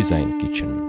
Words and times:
Design 0.00 0.38
Kitchen. 0.38 0.82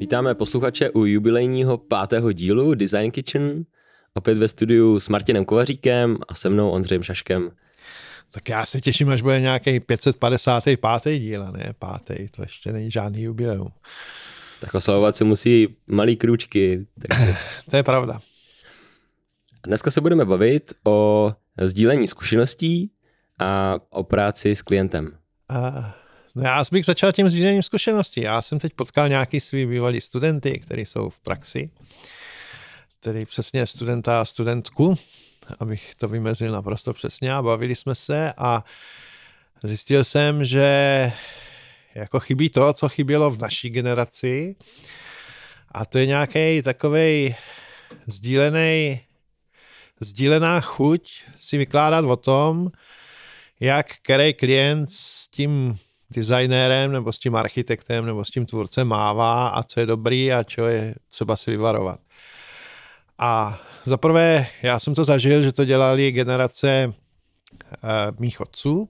Vítáme 0.00 0.34
posluchače 0.34 0.90
u 0.90 1.04
jubilejního 1.04 1.78
pátého 1.78 2.32
dílu 2.32 2.74
Design 2.74 3.10
Kitchen, 3.10 3.64
opět 4.14 4.38
ve 4.38 4.48
studiu 4.48 5.00
s 5.00 5.08
Martinem 5.08 5.44
Kovaříkem 5.44 6.18
a 6.28 6.34
se 6.34 6.48
mnou 6.48 6.70
Ondřejem 6.70 7.02
Šaškem. 7.02 7.50
Tak 8.30 8.48
já 8.48 8.66
se 8.66 8.80
těším, 8.80 9.08
až 9.08 9.22
bude 9.22 9.40
nějaký 9.40 9.80
555. 9.80 11.18
díl, 11.18 11.42
a 11.42 11.50
ne 11.50 11.74
pátý, 11.78 12.28
to 12.28 12.42
ještě 12.42 12.72
není 12.72 12.90
žádný 12.90 13.22
jubileum. 13.22 13.72
Tak 14.60 14.74
oslavovat 14.74 15.16
se 15.16 15.24
musí 15.24 15.76
malý 15.86 16.16
krůčky. 16.16 16.86
Takže... 17.08 17.36
to 17.70 17.76
je 17.76 17.82
pravda. 17.82 18.20
Dneska 19.66 19.90
se 19.90 20.00
budeme 20.00 20.24
bavit 20.24 20.72
o 20.84 21.32
sdílení 21.60 22.08
zkušeností 22.08 22.90
a 23.38 23.78
o 23.90 24.04
práci 24.04 24.56
s 24.56 24.62
klientem. 24.62 25.12
Uh, 25.50 25.99
no 26.34 26.42
já 26.42 26.64
bych 26.72 26.84
začal 26.84 27.12
tím 27.12 27.28
sdílením 27.28 27.62
zkušeností. 27.62 28.20
Já 28.20 28.42
jsem 28.42 28.58
teď 28.58 28.72
potkal 28.72 29.08
nějaký 29.08 29.40
svý 29.40 29.66
bývalý 29.66 30.00
studenty, 30.00 30.58
kteří 30.58 30.84
jsou 30.84 31.10
v 31.10 31.18
praxi, 31.18 31.70
tedy 33.00 33.26
přesně 33.26 33.66
studenta 33.66 34.20
a 34.20 34.24
studentku, 34.24 34.94
abych 35.58 35.94
to 35.94 36.08
vymezil 36.08 36.52
naprosto 36.52 36.92
přesně 36.92 37.34
a 37.34 37.42
bavili 37.42 37.76
jsme 37.76 37.94
se 37.94 38.32
a 38.36 38.64
zjistil 39.62 40.04
jsem, 40.04 40.44
že 40.44 41.12
jako 41.94 42.20
chybí 42.20 42.50
to, 42.50 42.72
co 42.72 42.88
chybělo 42.88 43.30
v 43.30 43.38
naší 43.38 43.70
generaci 43.70 44.56
a 45.68 45.84
to 45.86 45.98
je 45.98 46.06
nějaký 46.06 46.62
takový 46.62 47.34
sdílený, 48.06 49.00
sdílená 50.00 50.60
chuť 50.60 51.24
si 51.40 51.58
vykládat 51.58 52.04
o 52.04 52.16
tom, 52.16 52.70
jak 53.60 53.86
který 54.02 54.34
klient 54.34 54.92
s 54.92 55.28
tím 55.28 55.78
designérem 56.10 56.92
nebo 56.92 57.12
s 57.12 57.18
tím 57.18 57.36
architektem 57.36 58.06
nebo 58.06 58.24
s 58.24 58.30
tím 58.30 58.46
tvůrcem 58.46 58.88
mává 58.88 59.48
a 59.48 59.62
co 59.62 59.80
je 59.80 59.86
dobrý 59.86 60.32
a 60.32 60.44
co 60.44 60.66
je 60.66 60.94
třeba 61.08 61.36
si 61.36 61.50
vyvarovat. 61.50 62.00
A 63.18 63.60
zaprvé 63.84 64.46
já 64.62 64.80
jsem 64.80 64.94
to 64.94 65.04
zažil, 65.04 65.42
že 65.42 65.52
to 65.52 65.64
dělali 65.64 66.12
generace 66.12 66.86
uh, 66.88 66.92
mých 68.18 68.40
otců. 68.40 68.88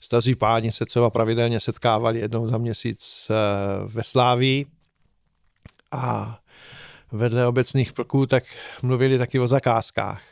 Staří 0.00 0.34
páni 0.34 0.72
se 0.72 0.86
třeba 0.86 1.10
pravidelně 1.10 1.60
setkávali 1.60 2.18
jednou 2.18 2.46
za 2.46 2.58
měsíc 2.58 3.30
uh, 3.30 3.92
ve 3.92 4.02
Slávii 4.04 4.66
a 5.92 6.38
vedle 7.12 7.46
obecných 7.46 7.92
plků 7.92 8.26
tak 8.26 8.44
mluvili 8.82 9.18
taky 9.18 9.40
o 9.40 9.48
zakázkách. 9.48 10.22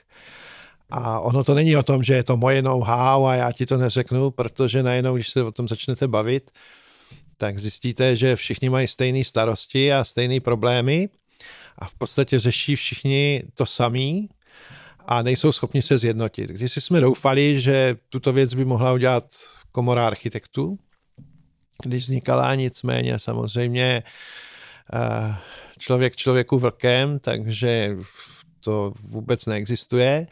A 0.97 1.21
ono 1.21 1.45
to 1.45 1.55
není 1.55 1.77
o 1.77 1.83
tom, 1.83 2.05
že 2.05 2.15
je 2.15 2.25
to 2.25 2.37
moje 2.37 2.63
know-how 2.63 3.27
a 3.27 3.35
já 3.35 3.53
ti 3.53 3.67
to 3.67 3.77
neřeknu, 3.77 4.31
protože 4.31 4.83
najednou, 4.83 5.15
když 5.15 5.29
se 5.29 5.43
o 5.43 5.53
tom 5.53 5.69
začnete 5.69 6.09
bavit, 6.09 6.51
tak 7.37 7.59
zjistíte, 7.59 8.17
že 8.17 8.37
všichni 8.37 8.71
mají 8.71 8.89
stejné 8.89 9.25
starosti 9.25 9.93
a 9.93 10.05
stejné 10.05 10.41
problémy 10.41 11.09
a 11.79 11.89
v 11.89 11.95
podstatě 11.95 12.39
řeší 12.39 12.77
všichni 12.77 13.43
to 13.55 13.67
samý 13.67 14.29
a 15.07 15.23
nejsou 15.23 15.53
schopni 15.53 15.83
se 15.83 15.99
zjednotit. 15.99 16.51
Když 16.51 16.73
jsme 16.77 17.01
doufali, 17.01 17.61
že 17.61 17.97
tuto 18.09 18.33
věc 18.33 18.55
by 18.55 18.65
mohla 18.65 18.93
udělat 18.93 19.25
komora 19.73 20.07
architektů, 20.07 20.79
když 21.83 22.05
vznikala 22.05 22.55
nicméně 22.55 23.19
samozřejmě 23.19 24.03
eh, 24.95 25.35
člověk 25.79 26.17
člověku 26.17 26.59
vlkem, 26.59 27.19
takže 27.19 27.97
to 28.61 28.93
vůbec 29.03 29.47
neexistuje 29.47 30.27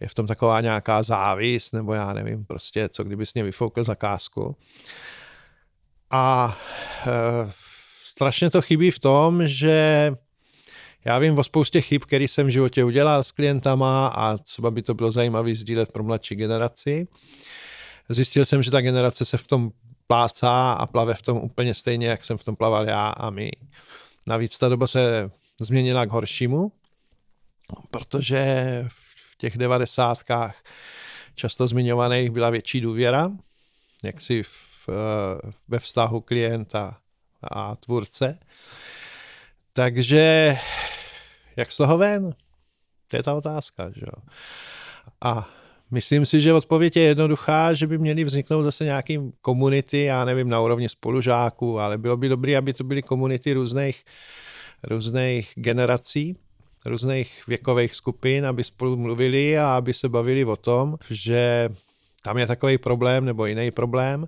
je 0.00 0.08
v 0.08 0.14
tom 0.14 0.26
taková 0.26 0.60
nějaká 0.60 1.02
závist, 1.02 1.72
nebo 1.72 1.94
já 1.94 2.12
nevím, 2.12 2.44
prostě 2.44 2.88
co 2.88 3.04
kdyby 3.04 3.26
s 3.26 3.34
ně 3.34 3.44
vyfoukl 3.44 3.84
zakázku. 3.84 4.56
A 6.10 6.56
e, 7.06 7.10
strašně 8.02 8.50
to 8.50 8.62
chybí 8.62 8.90
v 8.90 8.98
tom, 8.98 9.48
že 9.48 10.12
já 11.04 11.18
vím 11.18 11.38
o 11.38 11.44
spoustě 11.44 11.80
chyb, 11.80 12.02
které 12.06 12.24
jsem 12.24 12.46
v 12.46 12.50
životě 12.50 12.84
udělal 12.84 13.24
s 13.24 13.32
klientama 13.32 14.06
a 14.06 14.38
třeba 14.38 14.70
by 14.70 14.82
to 14.82 14.94
bylo 14.94 15.12
zajímavé 15.12 15.54
sdílet 15.54 15.92
pro 15.92 16.04
mladší 16.04 16.34
generaci. 16.34 17.08
Zjistil 18.08 18.44
jsem, 18.44 18.62
že 18.62 18.70
ta 18.70 18.80
generace 18.80 19.24
se 19.24 19.36
v 19.36 19.46
tom 19.46 19.70
plácá 20.06 20.72
a 20.72 20.86
plave 20.86 21.14
v 21.14 21.22
tom 21.22 21.36
úplně 21.36 21.74
stejně, 21.74 22.06
jak 22.06 22.24
jsem 22.24 22.38
v 22.38 22.44
tom 22.44 22.56
plaval 22.56 22.88
já 22.88 23.08
a 23.08 23.30
my. 23.30 23.50
Navíc 24.26 24.58
ta 24.58 24.68
doba 24.68 24.86
se 24.86 25.30
změnila 25.60 26.06
k 26.06 26.10
horšímu, 26.10 26.72
protože 27.90 28.88
těch 29.36 29.58
devadesátkách 29.58 30.56
často 31.34 31.68
zmiňovaných 31.68 32.30
byla 32.30 32.50
větší 32.50 32.80
důvěra, 32.80 33.30
jak 34.02 34.20
si 34.20 34.42
v, 34.42 34.88
eh, 34.88 35.52
ve 35.68 35.78
vztahu 35.78 36.20
klienta 36.20 36.98
a 37.42 37.76
tvůrce. 37.76 38.38
Takže 39.72 40.56
jak 41.56 41.72
z 41.72 41.76
toho 41.76 41.98
ven? 41.98 42.34
To 43.10 43.16
je 43.16 43.22
ta 43.22 43.34
otázka. 43.34 43.90
Že? 43.90 44.06
A 45.20 45.48
myslím 45.90 46.26
si, 46.26 46.40
že 46.40 46.52
odpověď 46.52 46.96
je 46.96 47.02
jednoduchá, 47.02 47.74
že 47.74 47.86
by 47.86 47.98
měly 47.98 48.24
vzniknout 48.24 48.62
zase 48.62 48.84
nějaký 48.84 49.18
komunity, 49.40 50.02
já 50.02 50.24
nevím, 50.24 50.48
na 50.48 50.60
úrovni 50.60 50.88
spolužáků, 50.88 51.80
ale 51.80 51.98
bylo 51.98 52.16
by 52.16 52.28
dobré, 52.28 52.56
aby 52.56 52.72
to 52.72 52.84
byly 52.84 53.02
komunity 53.02 53.52
různých, 53.52 54.04
různých 54.82 55.52
generací, 55.54 56.36
různých 56.86 57.46
věkových 57.48 57.94
skupin, 57.94 58.46
aby 58.46 58.64
spolu 58.64 58.96
mluvili 58.96 59.58
a 59.58 59.76
aby 59.76 59.94
se 59.94 60.08
bavili 60.08 60.44
o 60.44 60.56
tom, 60.56 60.96
že 61.10 61.68
tam 62.22 62.38
je 62.38 62.46
takový 62.46 62.78
problém 62.78 63.24
nebo 63.24 63.46
jiný 63.46 63.70
problém. 63.70 64.26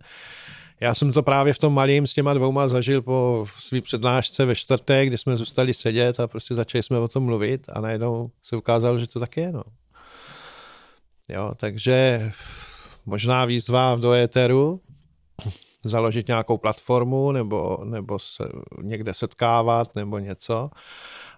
Já 0.80 0.94
jsem 0.94 1.12
to 1.12 1.22
právě 1.22 1.52
v 1.52 1.58
tom 1.58 1.74
malým 1.74 2.06
s 2.06 2.14
těma 2.14 2.34
dvouma 2.34 2.68
zažil 2.68 3.02
po 3.02 3.46
svý 3.58 3.80
přednášce 3.80 4.44
ve 4.44 4.54
čtvrtek, 4.54 5.08
kdy 5.08 5.18
jsme 5.18 5.36
zůstali 5.36 5.74
sedět 5.74 6.20
a 6.20 6.26
prostě 6.26 6.54
začali 6.54 6.82
jsme 6.82 6.98
o 6.98 7.08
tom 7.08 7.24
mluvit 7.24 7.66
a 7.72 7.80
najednou 7.80 8.30
se 8.42 8.56
ukázalo, 8.56 8.98
že 8.98 9.06
to 9.06 9.20
tak 9.20 9.36
je. 9.36 9.52
No. 9.52 9.62
Jo, 11.32 11.52
takže 11.56 12.30
možná 13.06 13.44
výzva 13.44 13.96
do 13.96 14.12
éteru, 14.12 14.80
založit 15.84 16.28
nějakou 16.28 16.58
platformu 16.58 17.32
nebo, 17.32 17.78
nebo 17.84 18.18
se 18.18 18.48
někde 18.82 19.14
setkávat 19.14 19.94
nebo 19.94 20.18
něco 20.18 20.70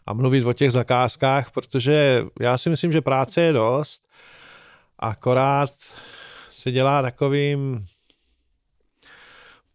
a 0.07 0.13
mluvit 0.13 0.45
o 0.45 0.53
těch 0.53 0.73
zakázkách, 0.73 1.51
protože 1.51 2.25
já 2.41 2.59
si 2.59 2.71
myslím, 2.71 2.93
že 2.93 3.01
práce 3.01 3.41
je 3.41 3.53
dost, 3.53 4.09
akorát 4.99 5.73
se 6.51 6.73
dělá 6.73 7.03
takovým 7.03 7.87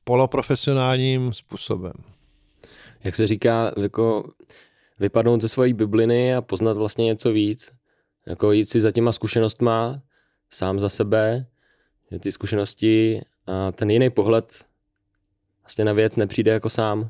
poloprofesionálním 0.04 1.34
způsobem. 1.34 1.94
Jak 3.04 3.16
se 3.16 3.28
říká, 3.28 3.72
jako 3.82 4.30
vypadnout 5.00 5.42
ze 5.42 5.50
svojí 5.50 5.74
bibliny 5.74 6.36
a 6.36 6.42
poznat 6.42 6.78
vlastně 6.78 7.06
něco 7.06 7.32
víc. 7.32 7.72
Jako 8.28 8.52
jít 8.52 8.66
si 8.66 8.82
za 8.82 8.92
těma 8.92 9.12
zkušenostma, 9.12 10.02
sám 10.50 10.80
za 10.80 10.90
sebe, 10.90 11.46
že 12.12 12.20
ty 12.20 12.32
zkušenosti 12.32 13.22
a 13.48 13.72
ten 13.72 13.90
jiný 13.90 14.10
pohled 14.10 14.66
vlastně 15.62 15.86
na 15.86 15.94
věc 15.94 16.18
nepřijde 16.18 16.52
jako 16.52 16.70
sám. 16.70 17.10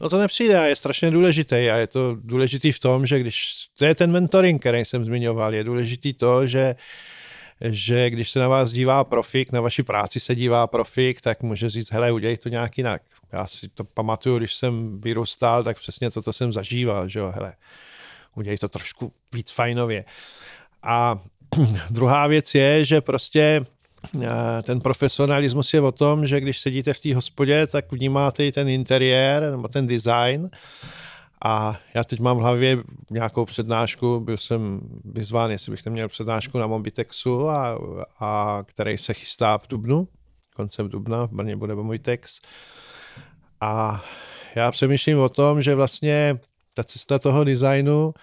No 0.00 0.08
to 0.08 0.18
nepřijde 0.18 0.58
a 0.58 0.64
je 0.64 0.76
strašně 0.76 1.10
důležitý 1.10 1.54
a 1.54 1.76
je 1.76 1.86
to 1.86 2.16
důležitý 2.20 2.72
v 2.72 2.78
tom, 2.78 3.06
že 3.06 3.18
když, 3.18 3.66
to 3.78 3.84
je 3.84 3.94
ten 3.94 4.12
mentoring, 4.12 4.60
který 4.60 4.84
jsem 4.84 5.04
zmiňoval, 5.04 5.54
je 5.54 5.64
důležitý 5.64 6.12
to, 6.12 6.46
že 6.46 6.76
že 7.60 8.10
když 8.10 8.30
se 8.30 8.38
na 8.38 8.48
vás 8.48 8.72
dívá 8.72 9.04
profik, 9.04 9.52
na 9.52 9.60
vaši 9.60 9.82
práci 9.82 10.20
se 10.20 10.34
dívá 10.34 10.66
profik, 10.66 11.20
tak 11.20 11.42
může 11.42 11.70
říct, 11.70 11.92
hele, 11.92 12.12
udělej 12.12 12.36
to 12.36 12.48
nějak 12.48 12.78
jinak. 12.78 13.02
Já 13.32 13.46
si 13.46 13.68
to 13.68 13.84
pamatuju, 13.84 14.38
když 14.38 14.54
jsem 14.54 15.00
vyrůstal, 15.00 15.64
tak 15.64 15.78
přesně 15.78 16.10
toto 16.10 16.32
jsem 16.32 16.52
zažíval, 16.52 17.08
že 17.08 17.18
jo, 17.18 17.32
hele, 17.34 17.54
udělej 18.34 18.58
to 18.58 18.68
trošku 18.68 19.12
víc 19.32 19.50
fajnově. 19.50 20.04
A 20.82 21.18
druhá 21.90 22.26
věc 22.26 22.54
je, 22.54 22.84
že 22.84 23.00
prostě 23.00 23.66
ten 24.62 24.80
profesionalismus 24.80 25.74
je 25.74 25.80
o 25.80 25.92
tom, 25.92 26.26
že 26.26 26.40
když 26.40 26.58
sedíte 26.58 26.94
v 26.94 27.00
té 27.00 27.14
hospodě, 27.14 27.66
tak 27.66 27.92
vnímáte 27.92 28.46
i 28.46 28.52
ten 28.52 28.68
interiér 28.68 29.50
nebo 29.50 29.68
ten 29.68 29.86
design. 29.86 30.50
A 31.44 31.80
já 31.94 32.04
teď 32.04 32.20
mám 32.20 32.36
v 32.36 32.40
hlavě 32.40 32.78
nějakou 33.10 33.44
přednášku, 33.44 34.20
byl 34.20 34.36
jsem 34.36 34.80
vyzván, 35.04 35.50
jestli 35.50 35.70
bych 35.72 35.84
neměl 35.84 36.08
přednášku 36.08 36.58
na 36.58 36.66
Mobitexu, 36.66 37.48
a, 37.48 37.78
a 38.20 38.62
který 38.66 38.98
se 38.98 39.14
chystá 39.14 39.58
v 39.58 39.68
Dubnu, 39.68 40.08
koncem 40.56 40.88
Dubna, 40.88 41.26
v 41.26 41.32
Brně 41.32 41.56
bude 41.56 41.74
můj 41.74 41.98
text. 41.98 42.46
A 43.60 44.04
já 44.54 44.70
přemýšlím 44.70 45.18
o 45.18 45.28
tom, 45.28 45.62
že 45.62 45.74
vlastně 45.74 46.38
ta 46.74 46.84
cesta 46.84 47.18
toho 47.18 47.44
designu, 47.44 48.14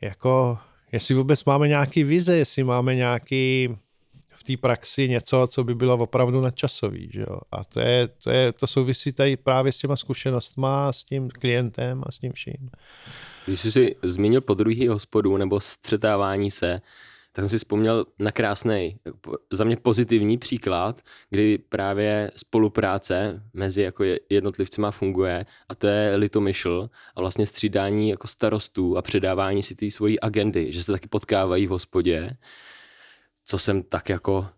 jako 0.00 0.58
jestli 0.92 1.14
vůbec 1.14 1.44
máme 1.44 1.68
nějaký 1.68 2.04
vize, 2.04 2.36
jestli 2.36 2.64
máme 2.64 2.94
nějaký 2.94 3.76
v 4.42 4.44
té 4.44 4.56
praxi 4.56 5.08
něco, 5.08 5.48
co 5.50 5.64
by 5.64 5.74
bylo 5.74 5.94
opravdu 5.94 6.40
nadčasový. 6.40 7.10
Že 7.12 7.20
jo? 7.20 7.38
A 7.52 7.64
to, 7.64 7.80
je, 7.80 8.08
to, 8.08 8.30
je, 8.30 8.52
to 8.52 8.66
souvisí 8.66 9.12
tady 9.12 9.36
právě 9.36 9.72
s 9.72 9.78
těma 9.78 9.96
zkušenostma, 9.96 10.92
s 10.92 11.04
tím 11.04 11.30
klientem 11.30 12.02
a 12.06 12.12
s 12.12 12.18
tím 12.18 12.32
vším. 12.32 12.70
Když 13.46 13.60
jsi 13.60 13.72
si 13.72 13.96
zmínil 14.02 14.40
po 14.40 14.54
druhý 14.54 14.88
hospodu 14.88 15.36
nebo 15.36 15.60
střetávání 15.60 16.50
se, 16.50 16.80
tak 17.32 17.42
jsem 17.42 17.48
si 17.48 17.58
vzpomněl 17.58 18.04
na 18.18 18.32
krásný, 18.32 18.96
za 19.52 19.64
mě 19.64 19.76
pozitivní 19.76 20.38
příklad, 20.38 21.00
kdy 21.30 21.58
právě 21.58 22.30
spolupráce 22.36 23.42
mezi 23.54 23.82
jako 23.82 24.04
jednotlivcima 24.30 24.90
funguje 24.90 25.46
a 25.68 25.74
to 25.74 25.86
je 25.86 26.16
litomyšl 26.16 26.90
a 27.16 27.20
vlastně 27.20 27.46
střídání 27.46 28.08
jako 28.08 28.26
starostů 28.26 28.96
a 28.96 29.02
předávání 29.02 29.62
si 29.62 29.74
té 29.74 29.90
svojí 29.90 30.20
agendy, 30.20 30.72
že 30.72 30.84
se 30.84 30.92
taky 30.92 31.08
potkávají 31.08 31.66
v 31.66 31.70
hospodě, 31.70 32.36
co 33.44 33.58
jsem 33.58 33.82
tak 33.82 34.08
jako 34.08 34.48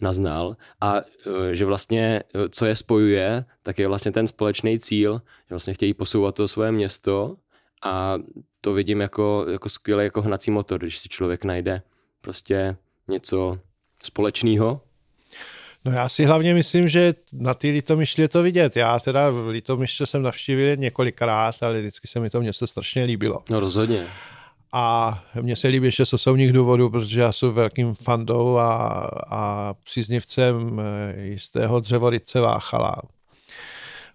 naznal 0.00 0.56
a 0.80 0.96
e, 0.96 1.54
že 1.54 1.64
vlastně, 1.64 2.22
e, 2.34 2.48
co 2.48 2.66
je 2.66 2.76
spojuje, 2.76 3.44
tak 3.62 3.78
je 3.78 3.88
vlastně 3.88 4.12
ten 4.12 4.26
společný 4.26 4.78
cíl, 4.78 5.22
že 5.24 5.50
vlastně 5.50 5.74
chtějí 5.74 5.94
posouvat 5.94 6.34
to 6.34 6.48
svoje 6.48 6.72
město 6.72 7.36
a 7.84 8.14
to 8.60 8.72
vidím 8.72 9.00
jako, 9.00 9.46
jako 9.50 9.68
skvělý 9.68 10.04
jako 10.04 10.22
hnací 10.22 10.50
motor, 10.50 10.80
když 10.80 10.98
si 10.98 11.08
člověk 11.08 11.44
najde 11.44 11.82
prostě 12.20 12.76
něco 13.08 13.58
společného. 14.02 14.80
No 15.84 15.92
já 15.92 16.08
si 16.08 16.24
hlavně 16.24 16.54
myslím, 16.54 16.88
že 16.88 17.14
na 17.32 17.54
ty 17.54 17.70
Litomyšli 17.70 18.22
je 18.22 18.28
to 18.28 18.42
vidět. 18.42 18.76
Já 18.76 19.00
teda 19.00 19.28
Litomyšle 19.28 20.06
jsem 20.06 20.22
navštívil 20.22 20.76
několikrát, 20.76 21.62
ale 21.62 21.80
vždycky 21.80 22.08
se 22.08 22.20
mi 22.20 22.30
to 22.30 22.40
město 22.40 22.66
strašně 22.66 23.04
líbilo. 23.04 23.42
No 23.50 23.60
rozhodně. 23.60 24.06
A 24.72 25.18
mně 25.40 25.56
se 25.56 25.68
líbí 25.68 25.86
ještě 25.86 26.06
z 26.06 26.12
osobních 26.12 26.52
důvodů, 26.52 26.90
protože 26.90 27.20
já 27.20 27.32
jsem 27.32 27.52
velkým 27.52 27.94
fandou 27.94 28.56
a, 28.56 29.08
a 29.28 29.74
příznivcem 29.84 30.80
eh, 30.80 31.22
jistého 31.22 31.80
dřevorice 31.80 32.40
Váchala. 32.40 33.02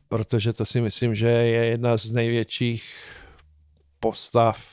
Protože 0.08 0.54
to 0.54 0.66
si 0.66 0.82
myslím, 0.82 1.16
že 1.16 1.28
je 1.28 1.66
jedna 1.66 1.98
z 1.98 2.12
největších 2.12 2.84
postav 4.00 4.66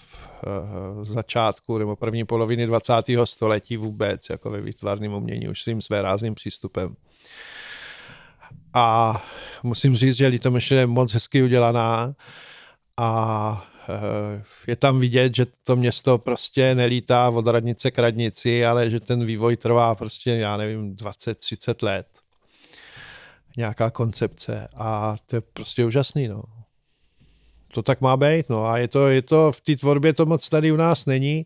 uh, 0.96 1.05
začátku 1.05 1.79
nebo 1.79 1.96
první 1.96 2.25
poloviny 2.25 2.67
20. 2.67 2.93
století 3.25 3.76
vůbec, 3.76 4.31
jako 4.31 4.50
ve 4.50 4.61
výtvarném 4.61 5.12
umění, 5.12 5.49
už 5.49 5.62
svým 5.62 5.81
rázným 5.90 6.34
přístupem. 6.34 6.96
A 8.75 9.17
musím 9.62 9.96
říct, 9.96 10.17
že 10.17 10.26
Litomyšl 10.26 10.75
je 10.75 10.87
moc 10.87 11.12
hezky 11.12 11.43
udělaná 11.43 12.14
a 12.96 13.71
je 14.67 14.76
tam 14.76 15.00
vidět, 15.00 15.34
že 15.34 15.46
to 15.64 15.76
město 15.76 16.19
prostě 16.19 16.75
nelítá 16.75 17.31
od 17.31 17.46
radnice 17.46 17.90
k 17.90 17.99
radnici, 17.99 18.67
ale 18.67 18.90
že 18.90 19.00
ten 19.00 19.25
vývoj 19.25 19.56
trvá 19.56 19.94
prostě, 19.94 20.31
já 20.31 20.56
nevím, 20.56 20.96
20-30 20.96 21.87
let. 21.87 22.06
Nějaká 23.56 23.90
koncepce 23.90 24.69
a 24.76 25.17
to 25.26 25.37
je 25.37 25.40
prostě 25.40 25.84
úžasný, 25.84 26.29
no 26.29 26.43
to 27.73 27.82
tak 27.82 28.00
má 28.00 28.17
být, 28.17 28.49
no 28.49 28.67
a 28.67 28.79
je 28.79 28.88
to, 28.88 29.08
je 29.08 29.23
to 29.23 29.52
v 29.52 29.61
té 29.61 29.76
tvorbě 29.76 30.12
to 30.12 30.26
moc 30.26 30.49
tady 30.49 30.73
u 30.73 30.76
nás 30.76 31.06
není. 31.06 31.44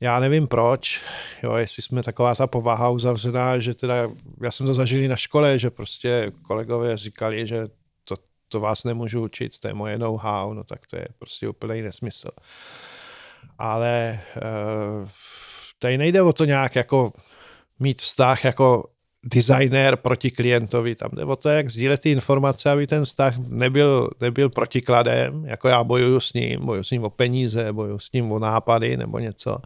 Já 0.00 0.20
nevím 0.20 0.46
proč, 0.46 1.00
jo, 1.42 1.54
jestli 1.54 1.82
jsme 1.82 2.02
taková 2.02 2.34
ta 2.34 2.46
povaha 2.46 2.90
uzavřená, 2.90 3.58
že 3.58 3.74
teda, 3.74 3.94
já 4.42 4.50
jsem 4.50 4.66
to 4.66 4.74
zažil 4.74 5.08
na 5.08 5.16
škole, 5.16 5.58
že 5.58 5.70
prostě 5.70 6.32
kolegové 6.42 6.96
říkali, 6.96 7.46
že 7.46 7.68
to, 8.52 8.60
vás 8.60 8.84
nemůžu 8.84 9.24
učit, 9.24 9.58
to 9.58 9.68
je 9.68 9.74
moje 9.74 9.98
know-how, 9.98 10.54
no 10.54 10.64
tak 10.64 10.86
to 10.86 10.96
je 10.96 11.06
prostě 11.18 11.48
úplný 11.48 11.82
nesmysl. 11.82 12.30
Ale 13.58 14.20
uh, 14.36 15.08
tady 15.78 15.98
nejde 15.98 16.22
o 16.22 16.32
to 16.32 16.44
nějak 16.44 16.76
jako 16.76 17.12
mít 17.78 18.02
vztah 18.02 18.44
jako 18.44 18.91
designér 19.24 19.96
proti 19.96 20.30
klientovi. 20.30 20.94
Tam 20.94 21.10
jde 21.12 21.24
o 21.24 21.36
to, 21.36 21.48
jak 21.48 21.70
sdílet 21.70 22.00
ty 22.00 22.10
informace, 22.10 22.70
aby 22.70 22.86
ten 22.86 23.04
vztah 23.04 23.34
nebyl, 23.38 24.10
nebyl 24.20 24.50
protikladem, 24.50 25.44
jako 25.44 25.68
já 25.68 25.84
bojuju 25.84 26.20
s 26.20 26.32
ním, 26.32 26.66
bojuju 26.66 26.84
s 26.84 26.90
ním 26.90 27.04
o 27.04 27.10
peníze, 27.10 27.72
bojuju 27.72 27.98
s 27.98 28.12
ním 28.12 28.32
o 28.32 28.38
nápady 28.38 28.96
nebo 28.96 29.18
něco. 29.18 29.58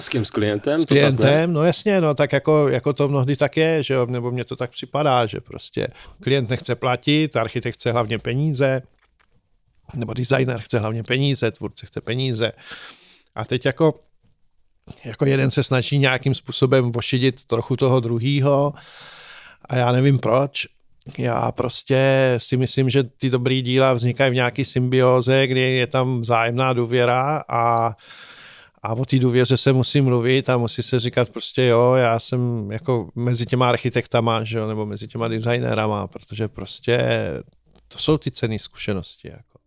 S 0.00 0.08
kým? 0.08 0.24
S 0.24 0.30
klientem? 0.30 0.80
S 0.80 0.84
klientem, 0.84 1.52
no 1.52 1.64
jasně, 1.64 2.00
no 2.00 2.14
tak 2.14 2.32
jako, 2.32 2.68
jako 2.68 2.92
to 2.92 3.08
mnohdy 3.08 3.36
tak 3.36 3.56
je, 3.56 3.82
že 3.82 3.94
jo, 3.94 4.06
nebo 4.06 4.30
mně 4.30 4.44
to 4.44 4.56
tak 4.56 4.70
připadá, 4.70 5.26
že 5.26 5.40
prostě 5.40 5.88
klient 6.22 6.50
nechce 6.50 6.74
platit, 6.74 7.36
architekt 7.36 7.74
chce 7.74 7.92
hlavně 7.92 8.18
peníze, 8.18 8.82
nebo 9.94 10.14
designer 10.14 10.60
chce 10.60 10.78
hlavně 10.78 11.02
peníze, 11.02 11.50
tvůrce 11.50 11.86
chce 11.86 12.00
peníze. 12.00 12.52
A 13.34 13.44
teď 13.44 13.66
jako 13.66 14.00
jako 15.04 15.26
jeden 15.26 15.50
se 15.50 15.62
snaží 15.62 15.98
nějakým 15.98 16.34
způsobem 16.34 16.92
vošidit 16.92 17.44
trochu 17.44 17.76
toho 17.76 18.00
druhýho 18.00 18.72
a 19.64 19.76
já 19.76 19.92
nevím 19.92 20.18
proč. 20.18 20.66
Já 21.18 21.52
prostě 21.52 22.34
si 22.38 22.56
myslím, 22.56 22.90
že 22.90 23.04
ty 23.04 23.30
dobrý 23.30 23.62
díla 23.62 23.92
vznikají 23.92 24.30
v 24.30 24.34
nějaký 24.34 24.64
symbioze, 24.64 25.46
kdy 25.46 25.60
je 25.60 25.86
tam 25.86 26.20
vzájemná 26.20 26.72
důvěra 26.72 27.42
a 27.48 27.96
a 28.82 28.94
o 28.94 29.04
té 29.04 29.18
důvěře 29.18 29.56
se 29.56 29.72
musí 29.72 30.00
mluvit 30.00 30.48
a 30.48 30.56
musí 30.56 30.82
se 30.82 31.00
říkat 31.00 31.28
prostě 31.28 31.64
jo, 31.64 31.94
já 31.94 32.18
jsem 32.18 32.72
jako 32.72 33.10
mezi 33.14 33.46
těma 33.46 33.68
architektama, 33.68 34.44
že 34.44 34.58
jo, 34.58 34.68
nebo 34.68 34.86
mezi 34.86 35.08
těma 35.08 35.28
designérama, 35.28 36.06
protože 36.06 36.48
prostě 36.48 36.98
to 37.88 37.98
jsou 37.98 38.18
ty 38.18 38.30
cené 38.30 38.58
zkušenosti. 38.58 39.28
Jako. 39.28 39.58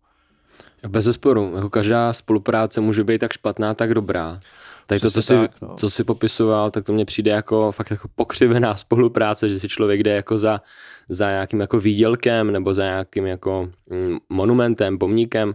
Bez 0.88 1.04
zesporu, 1.04 1.52
jako 1.56 1.70
každá 1.70 2.12
spolupráce 2.12 2.80
může 2.80 3.04
být 3.04 3.18
tak 3.18 3.32
špatná, 3.32 3.74
tak 3.74 3.94
dobrá. 3.94 4.40
Tady 4.86 5.00
to, 5.00 5.10
co 5.10 5.22
jsi, 5.22 5.34
tak, 5.34 5.60
no. 5.62 5.74
co 5.76 5.90
jsi 5.90 6.04
popisoval, 6.04 6.70
tak 6.70 6.84
to 6.84 6.92
mně 6.92 7.04
přijde 7.04 7.30
jako 7.30 7.72
fakt 7.72 7.90
jako 7.90 8.08
pokřivená 8.14 8.76
spolupráce, 8.76 9.48
že 9.48 9.60
si 9.60 9.68
člověk 9.68 10.02
jde 10.02 10.14
jako 10.14 10.38
za, 10.38 10.60
za 11.08 11.30
nějakým 11.30 11.60
jako 11.60 11.80
výdělkem 11.80 12.52
nebo 12.52 12.74
za 12.74 12.82
nějakým 12.82 13.26
jako 13.26 13.70
mm, 13.90 14.18
monumentem, 14.28 14.98
pomníkem. 14.98 15.54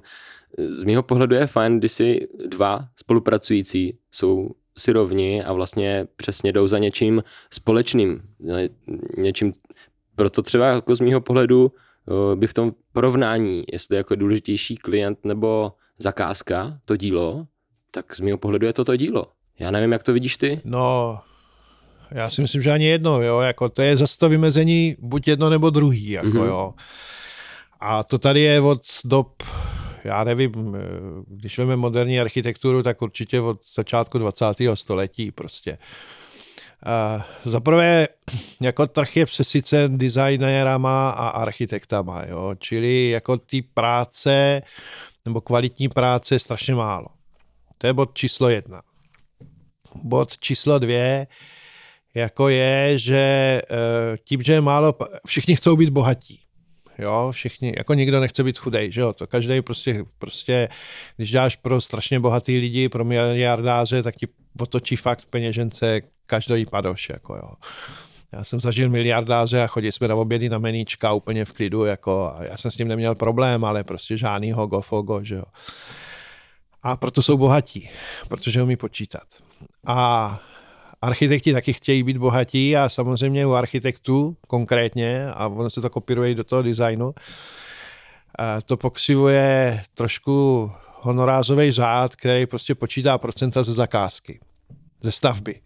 Z 0.57 0.83
mého 0.83 1.03
pohledu 1.03 1.35
je 1.35 1.47
fajn, 1.47 1.79
když 1.79 1.91
si 1.91 2.27
dva 2.47 2.87
spolupracující 2.95 3.97
jsou 4.11 4.49
si 4.77 4.91
rovni 4.91 5.43
a 5.43 5.53
vlastně 5.53 6.07
přesně 6.15 6.51
jdou 6.51 6.67
za 6.67 6.77
něčím 6.77 7.23
společným, 7.53 8.21
něčím, 9.17 9.53
proto 10.15 10.41
třeba 10.41 10.67
jako 10.67 10.95
z 10.95 10.99
mého 10.99 11.21
pohledu 11.21 11.71
by 12.35 12.47
v 12.47 12.53
tom 12.53 12.73
porovnání, 12.93 13.63
jestli 13.73 13.97
jako 13.97 14.15
důležitější 14.15 14.75
klient 14.75 15.25
nebo 15.25 15.73
zakázka, 15.99 16.79
to 16.85 16.95
dílo, 16.95 17.47
tak 17.91 18.15
z 18.15 18.19
mého 18.19 18.37
pohledu 18.37 18.67
je 18.67 18.73
to 18.73 18.85
to 18.85 18.95
dílo. 18.95 19.25
Já 19.59 19.71
nevím, 19.71 19.91
jak 19.91 20.03
to 20.03 20.13
vidíš 20.13 20.37
ty? 20.37 20.61
No, 20.65 21.19
já 22.11 22.29
si 22.29 22.41
myslím, 22.41 22.61
že 22.61 22.71
ani 22.71 22.85
jedno, 22.85 23.21
jo, 23.21 23.39
jako 23.39 23.69
to 23.69 23.81
je 23.81 23.97
zase 23.97 24.17
to 24.17 24.29
vymezení 24.29 24.95
buď 24.99 25.27
jedno 25.27 25.49
nebo 25.49 25.69
druhý, 25.69 26.09
jako 26.09 26.27
mm-hmm. 26.27 26.45
jo. 26.45 26.73
A 27.79 28.03
to 28.03 28.17
tady 28.17 28.41
je 28.41 28.61
od 28.61 28.81
dob, 29.05 29.43
já 30.03 30.23
nevím, 30.23 30.77
když 31.27 31.57
veme 31.57 31.75
moderní 31.75 32.19
architekturu, 32.19 32.83
tak 32.83 33.01
určitě 33.01 33.41
od 33.41 33.59
začátku 33.75 34.17
20. 34.17 34.45
století 34.73 35.31
prostě. 35.31 35.77
Uh, 37.15 37.21
Za 37.51 37.59
prvé, 37.59 38.07
jako 38.61 38.87
trh 38.87 39.17
je 39.17 39.25
přesycen 39.25 39.97
designérama 39.97 41.09
a 41.09 41.27
architektama, 41.27 42.23
jo? 42.27 42.55
čili 42.59 43.09
jako 43.09 43.37
ty 43.37 43.61
práce 43.61 44.61
nebo 45.25 45.41
kvalitní 45.41 45.89
práce 45.89 46.35
je 46.35 46.39
strašně 46.39 46.75
málo. 46.75 47.05
To 47.81 47.87
je 47.87 47.93
bod 47.93 48.13
číslo 48.13 48.49
jedna. 48.49 48.81
Bod 50.03 50.37
číslo 50.37 50.79
dvě 50.79 51.27
jako 52.15 52.49
je, 52.49 52.99
že 52.99 53.15
eh, 53.71 54.17
tím, 54.23 54.43
že 54.43 54.53
je 54.53 54.61
málo, 54.61 54.95
všichni 55.27 55.55
chcou 55.55 55.75
být 55.75 55.89
bohatí. 55.89 56.39
Jo, 56.97 57.31
všichni, 57.31 57.73
jako 57.77 57.93
nikdo 57.93 58.19
nechce 58.19 58.43
být 58.43 58.57
chudej, 58.57 58.91
že 58.91 59.01
jo, 59.01 59.13
to 59.13 59.27
každý 59.27 59.61
prostě, 59.61 60.05
prostě, 60.17 60.69
když 61.17 61.31
dáš 61.31 61.55
pro 61.55 61.81
strašně 61.81 62.19
bohatý 62.19 62.57
lidi, 62.57 62.89
pro 62.89 63.05
miliardáře, 63.05 64.03
tak 64.03 64.15
ti 64.15 64.27
otočí 64.59 64.95
fakt 64.95 65.25
peněžence 65.25 66.01
každý 66.25 66.65
padoš, 66.65 67.09
jako 67.09 67.35
jo. 67.35 67.51
Já 68.31 68.43
jsem 68.43 68.59
zažil 68.59 68.89
miliardáře 68.89 69.63
a 69.63 69.67
chodili 69.67 69.91
jsme 69.91 70.07
na 70.07 70.15
obědy 70.15 70.49
na 70.49 70.57
meníčka 70.57 71.13
úplně 71.13 71.45
v 71.45 71.53
klidu, 71.53 71.85
jako, 71.85 72.33
já 72.41 72.57
jsem 72.57 72.71
s 72.71 72.75
tím 72.75 72.87
neměl 72.87 73.15
problém, 73.15 73.65
ale 73.65 73.83
prostě 73.83 74.17
žádnýho 74.17 74.67
gofogo, 74.67 75.23
že 75.23 75.35
jo. 75.35 75.43
A 76.83 76.97
proto 76.97 77.21
jsou 77.21 77.37
bohatí, 77.37 77.89
protože 78.27 78.63
umí 78.63 78.75
počítat. 78.75 79.23
A 79.87 80.39
architekti 81.01 81.53
taky 81.53 81.73
chtějí 81.73 82.03
být 82.03 82.17
bohatí 82.17 82.77
a 82.77 82.89
samozřejmě 82.89 83.45
u 83.45 83.51
architektů 83.51 84.37
konkrétně, 84.47 85.31
a 85.31 85.47
ono 85.47 85.69
se 85.69 85.81
to 85.81 85.89
kopíruje 85.89 86.35
do 86.35 86.43
toho 86.43 86.61
designu, 86.61 87.13
to 88.65 88.77
pokřivuje 88.77 89.81
trošku 89.93 90.71
honorázový 91.01 91.71
řád, 91.71 92.15
který 92.15 92.45
prostě 92.45 92.75
počítá 92.75 93.17
procenta 93.17 93.63
ze 93.63 93.73
zakázky, 93.73 94.39
ze 95.01 95.11
stavby. 95.11 95.61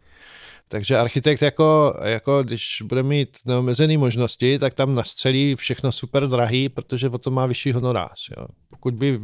Takže 0.73 0.97
architekt 0.97 1.41
jako, 1.41 1.99
jako 2.03 2.43
když 2.43 2.81
bude 2.85 3.03
mít 3.03 3.37
neomezené 3.45 3.97
možnosti, 3.97 4.59
tak 4.59 4.73
tam 4.73 4.95
nastřelí 4.95 5.55
všechno 5.55 5.91
super 5.91 6.27
drahý, 6.27 6.69
protože 6.69 7.09
o 7.09 7.17
to 7.17 7.31
má 7.31 7.45
vyšší 7.45 7.71
honorář. 7.71 8.29
Jo. 8.37 8.45
Pokud, 8.69 8.93
by, 8.93 9.19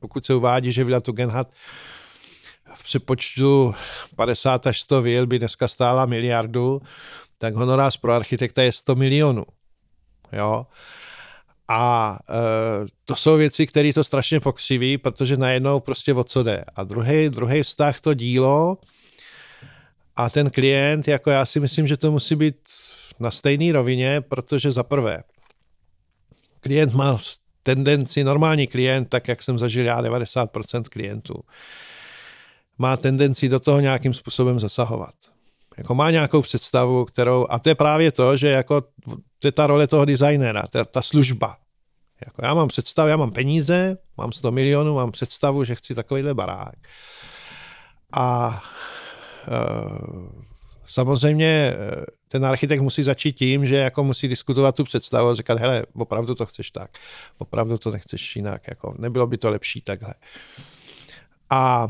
pokud 0.00 0.26
se 0.26 0.34
uvádí, 0.34 0.72
že 0.72 0.84
Vila 0.84 1.00
Tugendhat 1.00 1.48
v 2.74 2.84
přepočtu 2.84 3.74
50 4.16 4.66
až 4.66 4.80
100 4.80 5.02
vil 5.02 5.26
by 5.26 5.38
dneska 5.38 5.68
stála 5.68 6.06
miliardu, 6.06 6.82
tak 7.38 7.54
honorář 7.54 7.96
pro 7.96 8.12
architekta 8.12 8.62
je 8.62 8.72
100 8.72 8.94
milionů. 8.94 9.44
Jo. 10.32 10.66
A 11.68 12.18
e, 12.30 12.34
to 13.04 13.16
jsou 13.16 13.36
věci, 13.36 13.66
které 13.66 13.92
to 13.92 14.04
strašně 14.04 14.40
pokřiví, 14.40 14.98
protože 14.98 15.36
najednou 15.36 15.80
prostě 15.80 16.14
o 16.14 16.24
co 16.24 16.42
jde. 16.42 16.64
A 16.76 16.84
druhý, 16.84 17.28
druhý 17.28 17.62
vztah 17.62 18.00
to 18.00 18.14
dílo, 18.14 18.76
a 20.16 20.30
ten 20.30 20.50
klient, 20.50 21.08
jako 21.08 21.30
já 21.30 21.46
si 21.46 21.60
myslím, 21.60 21.86
že 21.86 21.96
to 21.96 22.12
musí 22.12 22.36
být 22.36 22.56
na 23.20 23.30
stejné 23.30 23.72
rovině, 23.72 24.20
protože 24.20 24.72
za 24.72 24.82
prvé, 24.82 25.22
klient 26.60 26.94
má 26.94 27.18
tendenci, 27.62 28.24
normální 28.24 28.66
klient, 28.66 29.04
tak 29.08 29.28
jak 29.28 29.42
jsem 29.42 29.58
zažil 29.58 29.84
já 29.84 30.02
90% 30.02 30.82
klientů, 30.82 31.34
má 32.78 32.96
tendenci 32.96 33.48
do 33.48 33.60
toho 33.60 33.80
nějakým 33.80 34.14
způsobem 34.14 34.60
zasahovat. 34.60 35.14
Jako 35.76 35.94
má 35.94 36.10
nějakou 36.10 36.42
představu, 36.42 37.04
kterou, 37.04 37.46
a 37.50 37.58
to 37.58 37.68
je 37.68 37.74
právě 37.74 38.12
to, 38.12 38.36
že 38.36 38.48
jako 38.48 38.80
to 39.38 39.48
je 39.48 39.52
ta 39.52 39.66
role 39.66 39.86
toho 39.86 40.04
designera, 40.04 40.62
ta, 40.70 40.84
ta 40.84 41.02
služba. 41.02 41.56
Jako 42.26 42.44
já 42.44 42.54
mám 42.54 42.68
představu, 42.68 43.08
já 43.08 43.16
mám 43.16 43.30
peníze, 43.30 43.98
mám 44.16 44.32
100 44.32 44.50
milionů, 44.50 44.94
mám 44.94 45.12
představu, 45.12 45.64
že 45.64 45.74
chci 45.74 45.94
takovýhle 45.94 46.34
barák. 46.34 46.74
A 48.12 48.62
samozřejmě 50.86 51.46
e, 51.46 51.76
ten 52.28 52.44
architekt 52.46 52.80
musí 52.80 53.02
začít 53.02 53.32
tím, 53.32 53.66
že 53.66 53.76
jako 53.76 54.04
musí 54.04 54.28
diskutovat 54.28 54.74
tu 54.74 54.84
představu 54.84 55.28
a 55.28 55.34
říkat, 55.34 55.58
hele, 55.58 55.86
opravdu 55.94 56.34
to 56.34 56.46
chceš 56.46 56.70
tak, 56.70 56.90
opravdu 57.38 57.78
to 57.78 57.90
nechceš 57.90 58.36
jinak, 58.36 58.62
jako 58.68 58.94
nebylo 58.98 59.26
by 59.26 59.38
to 59.38 59.50
lepší 59.50 59.80
takhle. 59.80 60.14
A 61.50 61.88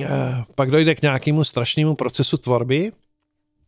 e, 0.00 0.08
pak 0.54 0.70
dojde 0.70 0.94
k 0.94 1.02
nějakému 1.02 1.44
strašnému 1.44 1.94
procesu 1.94 2.36
tvorby 2.36 2.92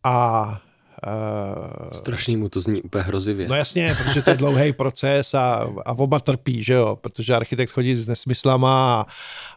a 0.03 0.61
Uh, 1.07 1.89
Strašný 1.91 2.37
mu 2.37 2.49
to 2.49 2.59
zní 2.59 2.81
úplně 2.81 3.03
hrozivě. 3.03 3.47
No 3.47 3.55
jasně, 3.55 3.95
protože 3.97 4.21
to 4.21 4.29
je 4.29 4.35
dlouhý 4.35 4.73
proces 4.73 5.33
a, 5.33 5.69
a 5.85 5.91
oba 5.97 6.19
trpí, 6.19 6.63
že 6.63 6.73
jo, 6.73 6.95
protože 7.01 7.35
architekt 7.35 7.71
chodí 7.71 7.95
s 7.95 8.07
nesmyslama 8.07 9.01
a, 9.01 9.05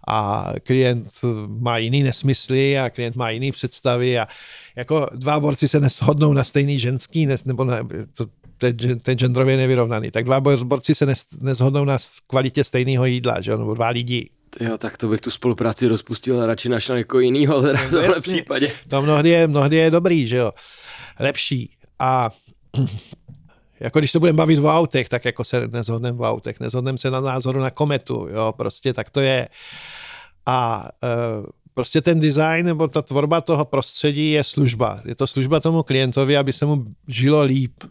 a 0.08 0.52
klient 0.62 1.08
má 1.46 1.78
jiný 1.78 2.02
nesmysly 2.02 2.78
a 2.78 2.90
klient 2.90 3.16
má 3.16 3.30
jiný 3.30 3.52
představy 3.52 4.18
a 4.18 4.28
jako 4.76 5.06
dva 5.14 5.40
borci 5.40 5.68
se 5.68 5.80
neshodnou 5.80 6.32
na 6.32 6.44
stejný 6.44 6.78
ženský, 6.78 7.26
nes, 7.26 7.44
nebo 7.44 7.64
na, 7.64 7.78
to, 8.14 8.26
ten, 8.58 8.98
ten 9.00 9.18
genderově 9.18 9.56
nevyrovnaný, 9.56 10.10
tak 10.10 10.24
dva 10.24 10.40
borci 10.40 10.94
se 10.94 11.06
nes, 11.06 11.24
neshodnou 11.40 11.84
na 11.84 11.98
kvalitě 12.26 12.64
stejného 12.64 13.04
jídla, 13.04 13.40
že 13.40 13.50
jo, 13.50 13.58
nebo 13.58 13.74
dva 13.74 13.88
lidi, 13.88 14.30
Jo, 14.60 14.78
tak 14.78 14.96
to 14.96 15.08
bych 15.08 15.20
tu 15.20 15.30
spolupráci 15.30 15.88
rozpustil 15.88 16.40
a 16.42 16.46
radši 16.46 16.68
našel 16.68 16.96
jako 16.96 17.20
jinýho 17.20 17.62
teda 17.62 17.78
v 17.78 17.90
tomhle 17.90 18.20
případě. 18.20 18.72
To 18.88 19.02
mnohdy 19.02 19.30
je, 19.30 19.48
mnohdy 19.48 19.76
je 19.76 19.90
dobrý, 19.90 20.28
že 20.28 20.36
jo 20.36 20.52
lepší. 21.20 21.76
A 21.98 22.30
jako 23.80 23.98
když 23.98 24.10
se 24.10 24.18
budeme 24.18 24.36
bavit 24.36 24.58
o 24.58 24.68
autech, 24.68 25.08
tak 25.08 25.24
jako 25.24 25.44
se 25.44 25.68
nezhodneme 25.68 26.18
v 26.18 26.22
autech, 26.22 26.60
nezhodneme 26.60 26.98
se 26.98 27.10
na 27.10 27.20
názoru 27.20 27.60
na 27.60 27.70
kometu, 27.70 28.28
jo, 28.30 28.54
prostě 28.56 28.92
tak 28.92 29.10
to 29.10 29.20
je. 29.20 29.48
A 30.46 30.88
e, 31.04 31.08
prostě 31.74 32.00
ten 32.00 32.20
design 32.20 32.66
nebo 32.66 32.88
ta 32.88 33.02
tvorba 33.02 33.40
toho 33.40 33.64
prostředí 33.64 34.30
je 34.30 34.44
služba. 34.44 35.00
Je 35.04 35.14
to 35.14 35.26
služba 35.26 35.60
tomu 35.60 35.82
klientovi, 35.82 36.36
aby 36.36 36.52
se 36.52 36.66
mu 36.66 36.84
žilo 37.08 37.42
líp. 37.42 37.84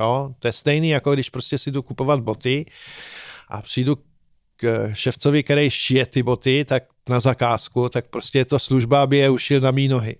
Jo, 0.00 0.34
to 0.38 0.48
je 0.48 0.52
stejný, 0.52 0.88
jako 0.88 1.14
když 1.14 1.30
prostě 1.30 1.58
si 1.58 1.70
jdu 1.70 1.82
kupovat 1.82 2.20
boty 2.20 2.66
a 3.48 3.62
přijdu 3.62 3.96
k 4.56 4.90
ševcovi, 4.94 5.42
který 5.42 5.70
šije 5.70 6.06
ty 6.06 6.22
boty, 6.22 6.64
tak 6.64 6.84
na 7.08 7.20
zakázku, 7.20 7.88
tak 7.88 8.06
prostě 8.06 8.38
je 8.38 8.44
to 8.44 8.58
služba, 8.58 9.02
aby 9.02 9.16
je 9.16 9.30
ušil 9.30 9.60
na 9.60 9.70
mý 9.70 9.88
nohy. 9.88 10.16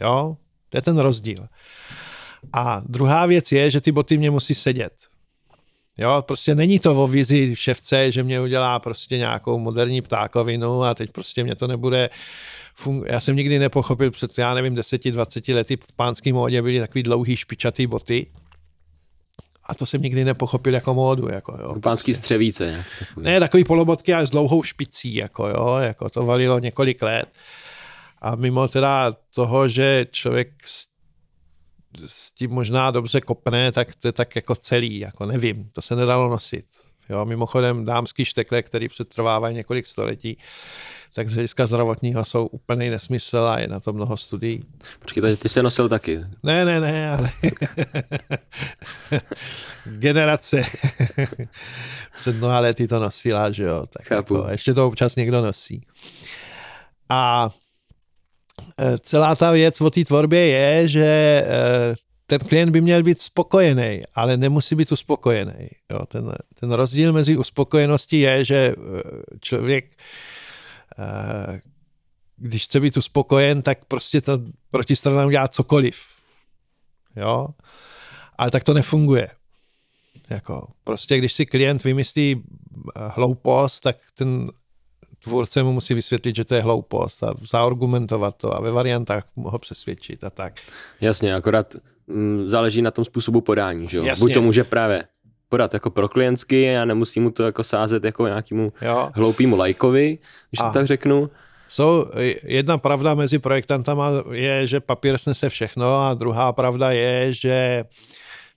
Jo, 0.00 0.36
to 0.72 0.78
je 0.78 0.82
ten 0.82 0.98
rozdíl. 0.98 1.46
A 2.52 2.82
druhá 2.86 3.26
věc 3.26 3.52
je, 3.52 3.70
že 3.70 3.80
ty 3.80 3.92
boty 3.92 4.18
mě 4.18 4.30
musí 4.30 4.54
sedět. 4.54 4.92
Jo, 5.98 6.24
prostě 6.26 6.54
není 6.54 6.78
to 6.78 7.04
o 7.04 7.08
vizi 7.08 7.56
ševce, 7.56 8.12
že 8.12 8.22
mě 8.22 8.40
udělá 8.40 8.78
prostě 8.78 9.18
nějakou 9.18 9.58
moderní 9.58 10.02
ptákovinu 10.02 10.82
a 10.82 10.94
teď 10.94 11.10
prostě 11.10 11.44
mě 11.44 11.54
to 11.54 11.66
nebude 11.66 12.10
fun- 12.84 13.04
Já 13.06 13.20
jsem 13.20 13.36
nikdy 13.36 13.58
nepochopil 13.58 14.10
před, 14.10 14.38
já 14.38 14.54
nevím, 14.54 14.74
10-20 14.74 15.54
lety 15.54 15.76
v 15.76 15.96
pánském 15.96 16.34
módě 16.34 16.62
byly 16.62 16.80
takový 16.80 17.02
dlouhý 17.02 17.36
špičatý 17.36 17.86
boty. 17.86 18.26
A 19.64 19.74
to 19.74 19.86
jsem 19.86 20.02
nikdy 20.02 20.24
nepochopil 20.24 20.74
jako 20.74 20.94
módu. 20.94 21.28
Jako, 21.28 21.58
jo, 21.62 21.68
Pánský 21.80 22.12
prostě. 22.12 22.14
střevíce. 22.14 22.84
Takový. 22.98 23.24
Ne, 23.26 23.40
takový 23.40 23.64
polobotky, 23.64 24.14
ale 24.14 24.26
s 24.26 24.30
dlouhou 24.30 24.62
špicí. 24.62 25.14
Jako, 25.14 25.48
jo, 25.48 25.76
jako 25.80 26.10
to 26.10 26.26
valilo 26.26 26.58
několik 26.58 27.02
let. 27.02 27.26
A 28.22 28.36
mimo 28.36 28.68
teda 28.68 29.16
toho, 29.34 29.68
že 29.68 30.06
člověk 30.10 30.48
s, 30.64 30.86
s 32.06 32.30
tím 32.30 32.50
možná 32.50 32.90
dobře 32.90 33.20
kopne, 33.20 33.72
tak 33.72 33.94
to 33.94 34.08
je 34.08 34.12
tak 34.12 34.36
jako 34.36 34.54
celý, 34.54 34.98
jako 34.98 35.26
nevím, 35.26 35.70
to 35.72 35.82
se 35.82 35.96
nedalo 35.96 36.28
nosit. 36.28 36.66
Jo, 37.08 37.24
mimochodem 37.24 37.84
dámský 37.84 38.24
štekle, 38.24 38.62
který 38.62 38.88
přetrvávají 38.88 39.56
několik 39.56 39.86
století, 39.86 40.38
tak 41.14 41.28
z 41.28 41.34
hlediska 41.34 41.66
zdravotního 41.66 42.24
jsou 42.24 42.46
úplný 42.46 42.90
nesmysl 42.90 43.38
a 43.38 43.58
je 43.58 43.68
na 43.68 43.80
to 43.80 43.92
mnoho 43.92 44.16
studií. 44.16 44.62
Počkej, 44.98 45.36
ty 45.36 45.48
se 45.48 45.62
nosil 45.62 45.88
taky. 45.88 46.20
Ne, 46.42 46.64
ne, 46.64 46.80
ne, 46.80 47.10
ale 47.10 47.30
generace 49.84 50.62
před 52.20 52.36
mnoha 52.36 52.60
lety 52.60 52.88
to 52.88 53.00
nosila, 53.00 53.50
že 53.50 53.64
jo. 53.64 53.86
Tak 53.86 54.06
Chápu. 54.06 54.34
Jako, 54.34 54.50
ještě 54.50 54.74
to 54.74 54.86
občas 54.86 55.16
někdo 55.16 55.42
nosí. 55.42 55.86
A 57.08 57.50
celá 58.98 59.36
ta 59.36 59.50
věc 59.50 59.80
o 59.80 59.90
té 59.90 60.04
tvorbě 60.04 60.46
je, 60.46 60.88
že 60.88 61.44
eh, 61.46 61.94
ten 62.26 62.38
klient 62.38 62.70
by 62.70 62.80
měl 62.80 63.02
být 63.02 63.22
spokojený, 63.22 64.02
ale 64.14 64.36
nemusí 64.36 64.74
být 64.74 64.92
uspokojený. 64.92 65.68
Jo, 65.90 66.06
ten, 66.06 66.34
ten 66.60 66.72
rozdíl 66.72 67.12
mezi 67.12 67.36
uspokojeností 67.36 68.20
je, 68.20 68.44
že 68.44 68.74
eh, 68.76 69.02
člověk, 69.40 69.90
když 72.36 72.64
chce 72.64 72.80
být 72.80 72.96
uspokojen, 72.96 73.62
tak 73.62 73.84
prostě 73.84 74.20
ta 74.20 74.38
protistrana 74.70 75.26
udělá 75.26 75.48
cokoliv. 75.48 76.00
Jo? 77.16 77.48
Ale 78.38 78.50
tak 78.50 78.64
to 78.64 78.74
nefunguje. 78.74 79.28
Jako, 80.30 80.68
prostě 80.84 81.18
když 81.18 81.32
si 81.32 81.46
klient 81.46 81.84
vymyslí 81.84 82.42
hloupost, 82.96 83.80
tak 83.80 83.96
ten 84.14 84.50
tvůrce 85.24 85.62
mu 85.62 85.72
musí 85.72 85.94
vysvětlit, 85.94 86.36
že 86.36 86.44
to 86.44 86.54
je 86.54 86.62
hloupost 86.62 87.22
a 87.22 87.34
zaargumentovat 87.50 88.36
to 88.36 88.56
a 88.56 88.60
ve 88.60 88.70
variantách 88.70 89.24
ho 89.36 89.58
přesvědčit 89.58 90.24
a 90.24 90.30
tak. 90.30 90.52
Jasně, 91.00 91.34
akorát 91.34 91.76
mm, 92.06 92.48
záleží 92.48 92.82
na 92.82 92.90
tom 92.90 93.04
způsobu 93.04 93.40
podání, 93.40 93.88
že 93.88 93.98
jo? 93.98 94.04
Jasně. 94.04 94.24
Buď 94.24 94.34
to 94.34 94.42
může 94.42 94.64
právě 94.64 95.04
podat 95.48 95.74
jako 95.74 95.90
pro 95.90 96.08
klientsky 96.08 96.76
a 96.76 96.84
nemusí 96.84 97.20
mu 97.20 97.30
to 97.30 97.42
jako 97.42 97.64
sázet 97.64 98.04
jako 98.04 98.26
nějakému 98.26 98.72
jo. 98.82 99.10
hloupému 99.14 99.56
lajkovi, 99.56 100.18
když 100.50 100.60
a. 100.60 100.68
to 100.68 100.72
tak 100.78 100.86
řeknu. 100.86 101.30
Jsou, 101.68 102.06
jedna 102.44 102.78
pravda 102.78 103.14
mezi 103.14 103.38
projektantama 103.38 104.10
je, 104.30 104.66
že 104.66 104.80
papír 104.80 105.18
snese 105.18 105.48
všechno 105.48 106.04
a 106.04 106.14
druhá 106.14 106.52
pravda 106.52 106.90
je, 106.90 107.34
že 107.34 107.84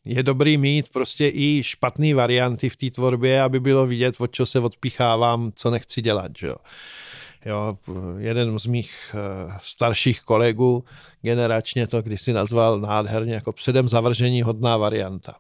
je 0.06 0.24
dobrý 0.24 0.58
mít 0.58 0.90
prostě 0.90 1.32
i 1.34 1.62
špatné 1.64 2.14
varianty 2.14 2.70
v 2.70 2.76
té 2.76 2.90
tvorbě, 2.90 3.42
aby 3.42 3.60
bylo 3.60 3.88
vidět, 3.88 4.16
od 4.20 4.32
čeho 4.32 4.46
se 4.46 4.60
odpíchávám, 4.60 5.52
co 5.56 5.72
nechci 5.72 6.02
dělat. 6.02 6.32
Že 6.38 6.48
jo. 6.48 6.56
Jo, 7.46 7.78
jeden 8.18 8.60
z 8.60 8.66
mých 8.66 9.16
uh, 9.46 9.54
starších 9.58 10.22
kolegů 10.22 10.84
generačně 11.22 11.88
to 11.88 12.02
když 12.02 12.22
si 12.22 12.34
nazval 12.34 12.80
nádherně 12.80 13.34
jako 13.34 13.54
předem 13.54 13.88
zavržení 13.88 14.42
hodná 14.42 14.78
varianta. 14.78 15.36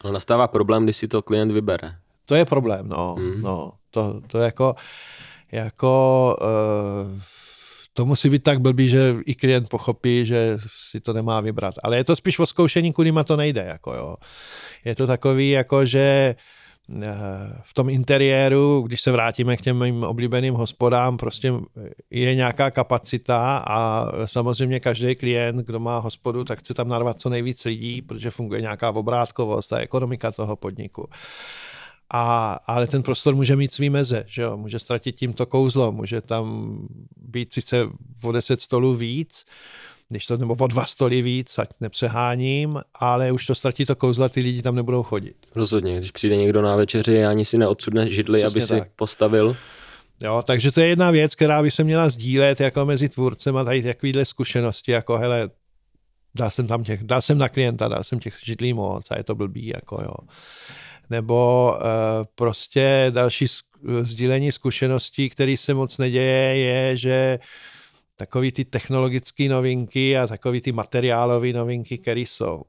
Ale 0.00 0.12
nastává 0.12 0.48
problém, 0.48 0.84
když 0.84 0.96
si 0.96 1.08
to 1.08 1.22
klient 1.22 1.52
vybere. 1.52 1.94
To 2.26 2.34
je 2.34 2.44
problém, 2.44 2.88
no. 2.88 3.16
Mm. 3.18 3.42
no 3.42 3.72
to, 3.90 4.20
to 4.26 4.38
jako, 4.38 4.74
jako 5.52 6.36
uh, 6.40 7.20
to 8.00 8.06
musí 8.06 8.30
být 8.30 8.42
tak 8.42 8.60
blbý, 8.60 8.88
že 8.88 9.14
i 9.26 9.34
klient 9.34 9.68
pochopí, 9.68 10.26
že 10.26 10.58
si 10.66 11.00
to 11.00 11.12
nemá 11.12 11.40
vybrat. 11.40 11.74
Ale 11.82 11.96
je 11.96 12.04
to 12.04 12.16
spíš 12.16 12.38
o 12.38 12.46
zkoušení, 12.46 12.92
kudy 12.92 13.12
to 13.24 13.36
nejde. 13.36 13.64
Jako 13.68 13.94
jo. 13.94 14.16
Je 14.84 14.94
to 14.94 15.06
takový, 15.06 15.50
jako 15.50 15.86
že 15.86 16.34
eh, 17.02 17.08
v 17.62 17.74
tom 17.74 17.88
interiéru, 17.88 18.82
když 18.86 19.00
se 19.00 19.12
vrátíme 19.12 19.56
k 19.56 19.60
těm 19.60 19.78
mým 19.78 20.04
oblíbeným 20.04 20.54
hospodám, 20.54 21.16
prostě 21.16 21.52
je 22.10 22.34
nějaká 22.34 22.70
kapacita 22.70 23.64
a 23.68 24.06
samozřejmě 24.26 24.80
každý 24.80 25.14
klient, 25.14 25.56
kdo 25.56 25.80
má 25.80 25.98
hospodu, 25.98 26.44
tak 26.44 26.58
chce 26.58 26.74
tam 26.74 26.88
narvat 26.88 27.20
co 27.20 27.28
nejvíc 27.28 27.64
lidí, 27.64 28.02
protože 28.02 28.30
funguje 28.30 28.60
nějaká 28.60 28.90
obrátkovost 28.90 29.72
a 29.72 29.78
ekonomika 29.78 30.32
toho 30.32 30.56
podniku. 30.56 31.08
A, 32.12 32.52
ale 32.66 32.86
ten 32.86 33.02
prostor 33.02 33.34
může 33.34 33.56
mít 33.56 33.74
svý 33.74 33.90
meze, 33.90 34.24
že 34.26 34.42
jo? 34.42 34.56
může 34.56 34.78
ztratit 34.78 35.16
tímto 35.16 35.46
kouzlo, 35.46 35.92
může 35.92 36.20
tam 36.20 36.76
být 37.30 37.52
sice 37.52 37.88
o 38.24 38.32
10 38.32 38.60
stolů 38.60 38.94
víc, 38.94 39.44
když 40.08 40.26
to, 40.26 40.36
nebo 40.36 40.56
o 40.58 40.66
dva 40.66 40.84
stoly 40.84 41.22
víc, 41.22 41.58
ať 41.58 41.68
nepřeháním, 41.80 42.80
ale 42.94 43.32
už 43.32 43.46
to 43.46 43.54
ztratí 43.54 43.86
to 43.86 43.96
kouzlo 43.96 44.28
ty 44.28 44.40
lidi 44.40 44.62
tam 44.62 44.74
nebudou 44.74 45.02
chodit. 45.02 45.36
Rozhodně, 45.54 45.98
když 45.98 46.10
přijde 46.10 46.36
někdo 46.36 46.62
na 46.62 46.76
večeři 46.76 47.24
ani 47.24 47.44
si 47.44 47.58
neodsudne 47.58 48.10
židli, 48.10 48.38
Přesně 48.38 48.58
aby 48.58 48.66
si 48.66 48.78
tak. 48.78 48.88
postavil. 48.96 49.56
Jo, 50.22 50.42
takže 50.46 50.72
to 50.72 50.80
je 50.80 50.86
jedna 50.86 51.10
věc, 51.10 51.34
která 51.34 51.62
by 51.62 51.70
se 51.70 51.84
měla 51.84 52.08
sdílet 52.08 52.60
jako 52.60 52.84
mezi 52.84 53.08
tvůrcem 53.08 53.56
a 53.56 53.64
tady 53.64 53.82
takovýhle 53.82 54.24
zkušenosti, 54.24 54.92
jako 54.92 55.18
hele, 55.18 55.50
dal 56.34 56.50
jsem 56.50 56.66
tam 56.66 56.84
těch, 56.84 57.04
dal 57.04 57.22
jsem 57.22 57.38
na 57.38 57.48
klienta, 57.48 57.88
dal 57.88 58.04
jsem 58.04 58.18
těch 58.18 58.36
židlí 58.44 58.74
moc 58.74 59.10
a 59.10 59.16
je 59.16 59.24
to 59.24 59.34
blbý, 59.34 59.66
jako 59.66 60.02
jo 60.02 60.14
nebo 61.10 61.72
uh, 61.76 61.86
prostě 62.34 63.06
další 63.10 63.46
sdílení 64.02 64.52
zkušeností, 64.52 65.30
který 65.30 65.56
se 65.56 65.74
moc 65.74 65.98
neděje, 65.98 66.56
je, 66.56 66.96
že 66.96 67.38
takový 68.16 68.52
ty 68.52 68.64
technologické 68.64 69.48
novinky 69.48 70.18
a 70.18 70.26
takový 70.26 70.60
ty 70.60 70.72
materiálové 70.72 71.52
novinky, 71.52 71.98
které 71.98 72.20
jsou. 72.20 72.62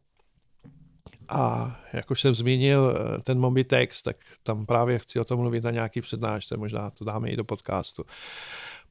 A 1.30 1.76
jak 1.94 2.12
už 2.12 2.22
jsem 2.22 2.36
zmínil 2.36 2.96
eh, 2.96 3.22
ten 3.22 3.40
Mobitex, 3.40 4.04
tak 4.04 4.18
tam 4.44 4.66
právě 4.66 5.00
chci 5.00 5.20
o 5.20 5.26
tom 5.26 5.40
mluvit 5.40 5.64
na 5.64 5.72
nějaký 5.72 6.02
přednášce, 6.02 6.58
možná 6.58 6.90
to 6.90 7.06
dáme 7.06 7.30
i 7.30 7.36
do 7.36 7.44
podcastu. 7.44 8.04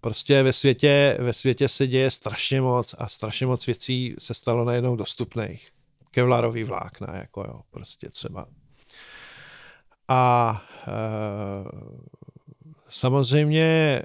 Prostě 0.00 0.42
ve 0.42 0.52
světě, 0.52 1.16
ve 1.20 1.32
světě 1.32 1.68
se 1.68 1.86
děje 1.86 2.10
strašně 2.10 2.60
moc 2.60 2.94
a 2.98 3.08
strašně 3.08 3.46
moc 3.46 3.66
věcí 3.66 4.14
se 4.18 4.34
stalo 4.34 4.64
najednou 4.64 4.96
dostupných. 4.96 5.68
Kevlarový 6.10 6.64
vlákna, 6.64 7.16
jako 7.16 7.40
jo, 7.40 7.60
prostě 7.70 8.08
třeba. 8.08 8.46
A 10.11 10.62
e, 10.88 10.93
samozřejmě 12.90 13.62
e, 13.62 14.02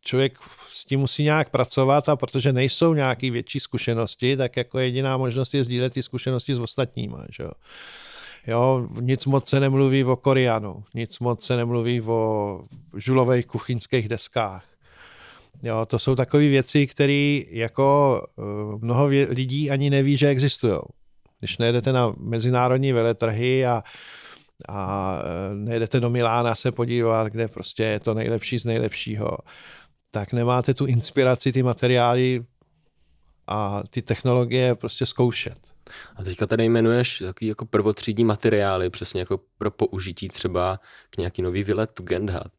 člověk 0.00 0.38
s 0.72 0.84
tím 0.84 1.00
musí 1.00 1.22
nějak 1.22 1.50
pracovat 1.50 2.08
a 2.08 2.16
protože 2.16 2.52
nejsou 2.52 2.94
nějaké 2.94 3.30
větší 3.30 3.60
zkušenosti, 3.60 4.36
tak 4.36 4.56
jako 4.56 4.78
jediná 4.78 5.16
možnost 5.16 5.54
je 5.54 5.64
sdílet 5.64 5.92
ty 5.92 6.02
zkušenosti 6.02 6.54
s 6.54 6.58
ostatníma. 6.58 7.24
Že 7.30 7.42
jo. 7.42 7.50
Jo, 8.46 8.88
nic 9.00 9.26
moc 9.26 9.48
se 9.48 9.60
nemluví 9.60 10.04
o 10.04 10.16
Korianu, 10.16 10.84
nic 10.94 11.18
moc 11.18 11.44
se 11.44 11.56
nemluví 11.56 12.00
o 12.00 12.62
žulových 12.96 13.46
kuchyňských 13.46 14.08
deskách. 14.08 14.64
Jo, 15.62 15.86
to 15.86 15.98
jsou 15.98 16.14
takové 16.14 16.48
věci, 16.48 16.86
které 16.86 17.40
jako 17.50 18.20
eh, 18.38 18.42
mnoho 18.78 19.06
lidí 19.06 19.70
ani 19.70 19.90
neví, 19.90 20.16
že 20.16 20.28
existují. 20.28 20.78
Když 21.38 21.58
nejedete 21.58 21.92
na 21.92 22.14
mezinárodní 22.18 22.92
veletrhy 22.92 23.66
a, 23.66 23.82
a 24.68 25.18
eh, 25.22 25.54
nejedete 25.54 26.00
do 26.00 26.10
Milána 26.10 26.54
se 26.54 26.72
podívat, 26.72 27.28
kde 27.28 27.48
prostě 27.48 27.82
je 27.82 28.00
to 28.00 28.14
nejlepší 28.14 28.58
z 28.58 28.64
nejlepšího, 28.64 29.38
tak 30.10 30.32
nemáte 30.32 30.74
tu 30.74 30.86
inspiraci, 30.86 31.52
ty 31.52 31.62
materiály 31.62 32.44
a 33.46 33.82
ty 33.90 34.02
technologie 34.02 34.74
prostě 34.74 35.06
zkoušet. 35.06 35.58
A 36.16 36.24
teďka 36.24 36.46
tady 36.46 36.64
jmenuješ 36.64 37.18
takový 37.26 37.48
jako 37.48 37.66
prvotřídní 37.66 38.24
materiály, 38.24 38.90
přesně 38.90 39.20
jako 39.20 39.40
pro 39.58 39.70
použití 39.70 40.28
třeba 40.28 40.80
k 41.10 41.16
nějaký 41.16 41.42
nový 41.42 41.64
výlet 41.64 41.90
tu 41.90 42.02
Gendhat. 42.02 42.52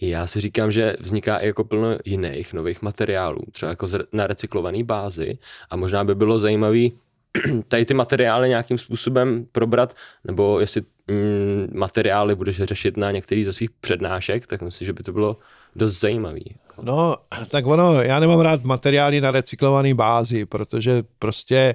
Já 0.00 0.26
si 0.26 0.40
říkám, 0.40 0.72
že 0.72 0.96
vzniká 1.00 1.36
i 1.36 1.46
jako 1.46 1.64
plno 1.64 1.98
jiných 2.04 2.52
nových 2.52 2.82
materiálů, 2.82 3.42
třeba 3.52 3.70
jako 3.70 3.88
na 4.12 4.26
recyklované 4.26 4.84
bázi 4.84 5.38
a 5.70 5.76
možná 5.76 6.04
by 6.04 6.14
bylo 6.14 6.38
zajímavé 6.38 6.78
tady 7.68 7.84
ty 7.84 7.94
materiály 7.94 8.48
nějakým 8.48 8.78
způsobem 8.78 9.46
probrat, 9.52 9.96
nebo 10.24 10.60
jestli 10.60 10.82
mm, 11.08 11.78
materiály 11.78 12.34
budeš 12.34 12.56
řešit 12.56 12.96
na 12.96 13.10
některý 13.10 13.44
ze 13.44 13.52
svých 13.52 13.70
přednášek, 13.70 14.46
tak 14.46 14.62
myslím, 14.62 14.86
že 14.86 14.92
by 14.92 15.02
to 15.02 15.12
bylo 15.12 15.36
dost 15.76 16.00
zajímavý. 16.00 16.56
No, 16.82 17.16
tak 17.48 17.66
ono, 17.66 18.02
já 18.02 18.20
nemám 18.20 18.40
rád 18.40 18.64
materiály 18.64 19.20
na 19.20 19.30
recyklované 19.30 19.94
bázi, 19.94 20.46
protože 20.46 21.02
prostě 21.18 21.74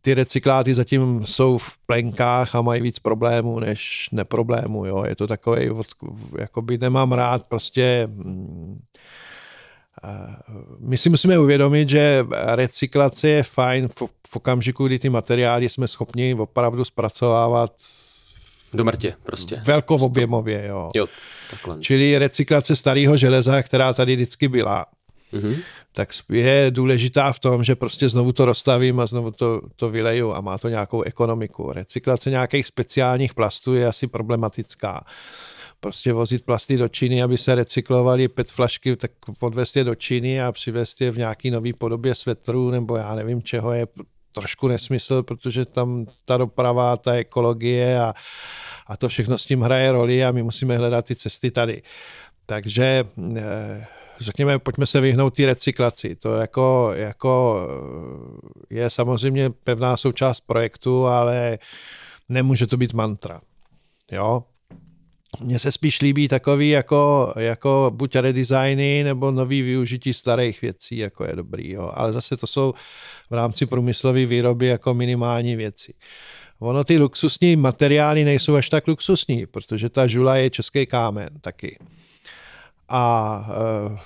ty 0.00 0.14
recykláty 0.14 0.74
zatím 0.74 1.26
jsou 1.26 1.58
v 1.58 1.78
plenkách 1.86 2.54
a 2.54 2.62
mají 2.62 2.82
víc 2.82 2.98
problémů 2.98 3.60
než 3.60 4.08
neproblémů. 4.12 4.86
Jo. 4.86 5.04
Je 5.08 5.16
to 5.16 5.26
takový, 5.26 5.70
jakoby 6.38 6.78
nemám 6.78 7.12
rád 7.12 7.46
prostě 7.46 8.08
mm, 8.10 8.82
my 10.78 10.98
si 10.98 11.10
musíme 11.10 11.38
uvědomit, 11.38 11.88
že 11.88 12.26
recyklace 12.54 13.28
je 13.28 13.42
fajn 13.42 13.88
v, 13.88 14.02
v 14.28 14.36
okamžiku, 14.36 14.86
kdy 14.86 14.98
ty 14.98 15.08
materiály 15.08 15.68
jsme 15.68 15.88
schopni 15.88 16.34
opravdu 16.34 16.84
zpracovávat 16.84 17.72
do 18.74 18.84
mrtě 18.84 19.14
prostě. 19.22 19.62
Velkoobjemově, 19.64 20.66
jo. 20.66 20.88
jo 20.94 21.06
takhle. 21.50 21.76
Čili 21.80 22.18
recyklace 22.18 22.76
starého 22.76 23.16
železa, 23.16 23.62
která 23.62 23.92
tady 23.92 24.16
vždycky 24.16 24.48
byla, 24.48 24.86
mm-hmm. 25.32 25.56
tak 25.92 26.08
je 26.28 26.66
důležitá 26.70 27.32
v 27.32 27.38
tom, 27.38 27.64
že 27.64 27.74
prostě 27.74 28.08
znovu 28.08 28.32
to 28.32 28.44
rozstavím 28.44 29.00
a 29.00 29.06
znovu 29.06 29.30
to, 29.30 29.60
to 29.76 29.90
vyleju 29.90 30.34
a 30.34 30.40
má 30.40 30.58
to 30.58 30.68
nějakou 30.68 31.02
ekonomiku. 31.02 31.72
Recyklace 31.72 32.30
nějakých 32.30 32.66
speciálních 32.66 33.34
plastů 33.34 33.74
je 33.74 33.86
asi 33.86 34.06
problematická 34.06 35.04
prostě 35.80 36.12
vozit 36.12 36.44
plasty 36.44 36.76
do 36.76 36.88
Číny, 36.88 37.22
aby 37.22 37.38
se 37.38 37.54
recyklovaly 37.54 38.28
PET 38.28 38.50
flašky, 38.50 38.96
tak 38.96 39.10
odvést 39.40 39.76
je 39.76 39.84
do 39.84 39.94
Číny 39.94 40.42
a 40.42 40.52
přivést 40.52 41.00
je 41.00 41.10
v 41.10 41.18
nějaký 41.18 41.50
nový 41.50 41.72
podobě 41.72 42.14
svetru 42.14 42.70
nebo 42.70 42.96
já 42.96 43.14
nevím 43.14 43.42
čeho 43.42 43.72
je 43.72 43.86
trošku 44.34 44.68
nesmysl, 44.68 45.22
protože 45.22 45.64
tam 45.64 46.06
ta 46.24 46.36
doprava, 46.36 46.96
ta 46.96 47.12
ekologie 47.12 48.00
a, 48.00 48.14
a 48.86 48.96
to 48.96 49.08
všechno 49.08 49.38
s 49.38 49.46
tím 49.46 49.62
hraje 49.62 49.92
roli 49.92 50.24
a 50.24 50.32
my 50.32 50.42
musíme 50.42 50.78
hledat 50.78 51.04
ty 51.04 51.16
cesty 51.16 51.50
tady. 51.50 51.82
Takže 52.46 53.04
eh, 53.36 53.86
řekněme, 54.20 54.58
pojďme 54.58 54.86
se 54.86 55.00
vyhnout 55.00 55.36
té 55.36 55.46
recyklaci. 55.46 56.16
To 56.16 56.36
jako, 56.36 56.90
jako 56.94 57.60
eh, 58.70 58.74
je 58.74 58.90
samozřejmě 58.90 59.50
pevná 59.50 59.96
součást 59.96 60.40
projektu, 60.40 61.06
ale 61.06 61.58
nemůže 62.28 62.66
to 62.66 62.76
být 62.76 62.94
mantra. 62.94 63.40
Jo? 64.12 64.44
Mně 65.40 65.58
se 65.58 65.72
spíš 65.72 66.00
líbí 66.00 66.28
takový 66.28 66.70
jako, 66.70 67.32
jako 67.36 67.90
buď 67.94 68.16
redesigny 68.16 69.04
nebo 69.04 69.30
nový 69.30 69.62
využití 69.62 70.14
starých 70.14 70.62
věcí, 70.62 70.98
jako 70.98 71.24
je 71.24 71.36
dobrý. 71.36 71.70
Jo. 71.70 71.90
Ale 71.94 72.12
zase 72.12 72.36
to 72.36 72.46
jsou 72.46 72.74
v 73.30 73.34
rámci 73.34 73.66
průmyslové 73.66 74.26
výroby 74.26 74.66
jako 74.66 74.94
minimální 74.94 75.56
věci. 75.56 75.94
Ono 76.58 76.84
ty 76.84 76.98
luxusní 76.98 77.56
materiály 77.56 78.24
nejsou 78.24 78.54
až 78.54 78.68
tak 78.68 78.88
luxusní, 78.88 79.46
protože 79.46 79.88
ta 79.88 80.06
žula 80.06 80.36
je 80.36 80.50
český 80.50 80.86
kámen 80.86 81.28
taky. 81.40 81.78
A 82.88 83.46
uh, 83.88 83.98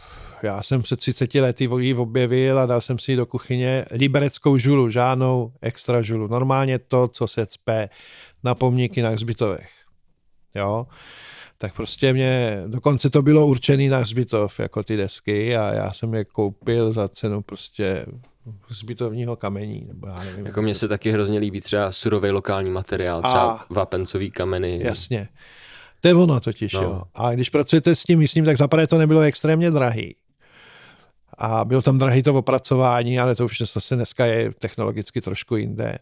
já 0.42 0.62
jsem 0.62 0.82
před 0.82 0.96
30 0.96 1.34
lety 1.34 1.68
ji 1.78 1.94
objevil 1.94 2.58
a 2.58 2.66
dal 2.66 2.80
jsem 2.80 2.98
si 2.98 3.16
do 3.16 3.26
kuchyně 3.26 3.84
libereckou 3.90 4.58
žulu, 4.58 4.90
žádnou 4.90 5.52
extra 5.62 6.02
žulu. 6.02 6.26
Normálně 6.26 6.78
to, 6.78 7.08
co 7.08 7.28
se 7.28 7.46
cpe 7.46 7.88
na 8.44 8.54
pomníky 8.54 9.02
na 9.02 9.10
hřbitovech. 9.10 9.77
Jo? 10.54 10.86
tak 11.58 11.74
prostě 11.74 12.12
mě, 12.12 12.62
dokonce 12.66 13.10
to 13.10 13.22
bylo 13.22 13.46
určený 13.46 13.88
na 13.88 13.98
hřbitov, 13.98 14.60
jako 14.60 14.82
ty 14.82 14.96
desky 14.96 15.56
a 15.56 15.74
já 15.74 15.92
jsem 15.92 16.14
je 16.14 16.24
koupil 16.24 16.92
za 16.92 17.08
cenu 17.08 17.42
prostě 17.42 18.06
hřbitovního 18.68 19.36
kamení, 19.36 19.84
nebo 19.88 20.08
já 20.08 20.24
nevím. 20.24 20.46
Jako 20.46 20.62
mně 20.62 20.74
se 20.74 20.88
taky 20.88 21.12
hrozně 21.12 21.38
líbí 21.38 21.60
třeba 21.60 21.92
surový 21.92 22.30
lokální 22.30 22.70
materiál, 22.70 23.22
třeba 23.22 23.52
a, 23.52 23.66
vápencový 23.70 24.30
kameny. 24.30 24.80
Jasně. 24.82 25.28
To 26.00 26.08
je 26.08 26.14
ono 26.14 26.40
totiž, 26.40 26.72
no. 26.72 26.82
jo. 26.82 27.02
A 27.14 27.34
když 27.34 27.50
pracujete 27.50 27.94
s 27.94 28.02
tím 28.02 28.18
místním, 28.18 28.44
tak 28.44 28.56
zaprvé 28.56 28.86
to 28.86 28.98
nebylo 28.98 29.20
extrémně 29.20 29.70
drahý. 29.70 30.16
A 31.38 31.64
bylo 31.64 31.82
tam 31.82 31.98
drahý 31.98 32.22
to 32.22 32.34
opracování, 32.34 33.20
ale 33.20 33.34
to 33.34 33.44
už 33.44 33.58
zase 33.74 33.96
dneska 33.96 34.26
je 34.26 34.52
technologicky 34.58 35.20
trošku 35.20 35.56
jinde. 35.56 35.98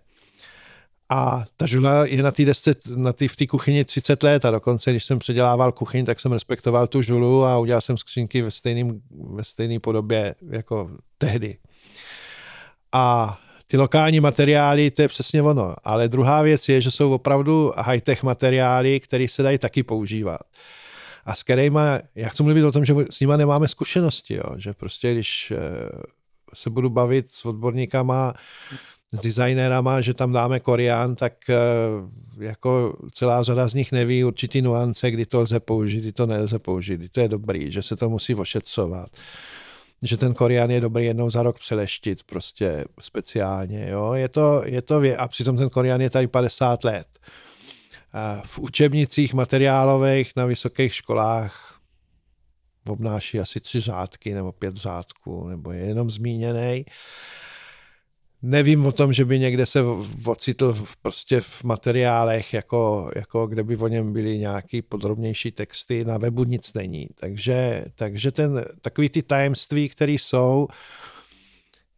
A 1.09 1.45
ta 1.57 1.66
žula 1.66 2.07
je 2.07 2.23
na 2.23 2.31
té 2.31 2.45
desce, 2.45 2.75
na 2.97 3.12
tý, 3.12 3.29
v 3.29 3.37
té 3.37 3.47
kuchyni 3.47 3.85
30 3.85 4.23
let 4.23 4.45
a 4.45 4.51
dokonce, 4.51 4.90
když 4.90 5.05
jsem 5.05 5.19
předělával 5.19 5.73
kuchyň, 5.73 6.05
tak 6.05 6.21
jsem 6.21 6.33
respektoval 6.33 6.87
tu 6.87 7.03
žulu 7.03 7.45
a 7.45 7.59
udělal 7.59 7.81
jsem 7.81 7.97
skřínky 7.97 8.42
ve 8.42 8.51
stejné 8.51 8.95
ve 9.11 9.45
stejný 9.45 9.79
podobě 9.79 10.35
jako 10.51 10.90
tehdy. 11.19 11.59
A 12.92 13.38
ty 13.66 13.77
lokální 13.77 14.21
materiály, 14.21 14.90
to 14.90 15.03
je 15.03 15.09
přesně 15.09 15.42
ono. 15.42 15.75
Ale 15.85 16.09
druhá 16.09 16.42
věc 16.42 16.69
je, 16.69 16.81
že 16.81 16.90
jsou 16.90 17.12
opravdu 17.12 17.73
high-tech 17.77 18.23
materiály, 18.23 19.01
které 19.01 19.27
se 19.29 19.42
dají 19.42 19.59
taky 19.59 19.83
používat. 19.83 20.40
A 21.25 21.35
s 21.35 21.42
kterými, 21.42 21.81
já 22.14 22.29
chci 22.29 22.42
mluvit 22.42 22.64
o 22.64 22.73
tom, 22.73 22.85
že 22.85 22.95
s 23.11 23.21
nimi 23.21 23.33
nemáme 23.37 23.69
zkušenosti, 23.69 24.35
jo? 24.35 24.55
že 24.57 24.73
prostě 24.73 25.12
když 25.12 25.51
eh, 25.51 25.57
se 26.55 26.71
budu 26.71 26.90
bavit 26.90 27.33
s 27.33 27.45
odborníkama, 27.45 28.35
s 29.12 29.21
designérama, 29.21 30.01
že 30.01 30.14
tam 30.14 30.33
dáme 30.33 30.61
korián, 30.61 31.16
tak 31.16 31.33
eh, 31.51 31.57
jako 32.38 32.97
celá 33.12 33.42
řada 33.42 33.69
z 33.69 33.75
nich 33.75 33.92
neví 33.92 34.25
určitý 34.25 34.62
nuance, 34.62 35.11
kdy 35.11 35.27
to 35.27 35.40
lze 35.40 35.61
použít, 35.61 36.01
kdy 36.01 36.12
to 36.12 36.27
nelze 36.27 36.59
použít, 36.59 36.97
kdy 36.97 37.09
to 37.09 37.21
je 37.21 37.29
dobrý, 37.29 37.73
že 37.73 37.83
se 37.83 37.97
to 37.97 38.11
musí 38.11 38.35
ošetřovat 38.35 39.11
že 40.03 40.16
ten 40.16 40.35
korián 40.35 40.71
je 40.71 40.81
dobrý 40.81 41.05
jednou 41.05 41.31
za 41.31 41.42
rok 41.42 41.59
přeleštit 41.59 42.23
prostě 42.23 42.85
speciálně. 43.01 43.88
Jo? 43.90 44.12
Je 44.12 44.29
to, 44.29 44.62
je 44.64 44.83
to 44.83 45.03
a 45.19 45.29
přitom 45.29 45.57
ten 45.57 45.71
korián 45.71 46.01
je 46.01 46.11
tady 46.11 46.27
50 46.27 46.85
let. 46.85 47.07
V 48.45 48.59
učebnicích 48.59 49.35
materiálových 49.35 50.33
na 50.37 50.47
vysokých 50.47 50.95
školách 50.95 51.81
obnáší 52.88 53.40
asi 53.40 53.61
tři 53.61 53.81
řádky 53.81 54.35
nebo 54.35 54.53
pět 54.53 54.77
řádků, 54.77 55.49
nebo 55.49 55.73
je 55.73 55.81
jenom 55.81 56.11
zmíněný. 56.11 56.85
Nevím 58.42 58.87
o 58.87 58.92
tom, 58.92 59.12
že 59.12 59.25
by 59.25 59.38
někde 59.38 59.66
se 59.66 59.83
ocitl 60.25 60.72
v, 60.72 60.96
prostě 60.96 61.40
v 61.40 61.64
materiálech, 61.64 62.55
jako, 62.55 63.11
jako 63.16 63.46
kde 63.46 63.62
by 63.62 63.77
o 63.77 63.88
něm 63.88 64.12
byly 64.12 64.38
nějaký 64.38 64.83
podrobnější 64.83 65.53
texty, 65.53 66.05
na 66.05 66.18
webu 66.18 66.44
nic 66.44 66.75
není. 66.75 67.09
Takže, 67.14 67.85
takže 67.94 68.33
ten, 68.33 68.64
takový 68.81 69.09
ty 69.09 69.22
tajemství, 69.22 69.88
které 69.88 70.12
jsou, 70.12 70.68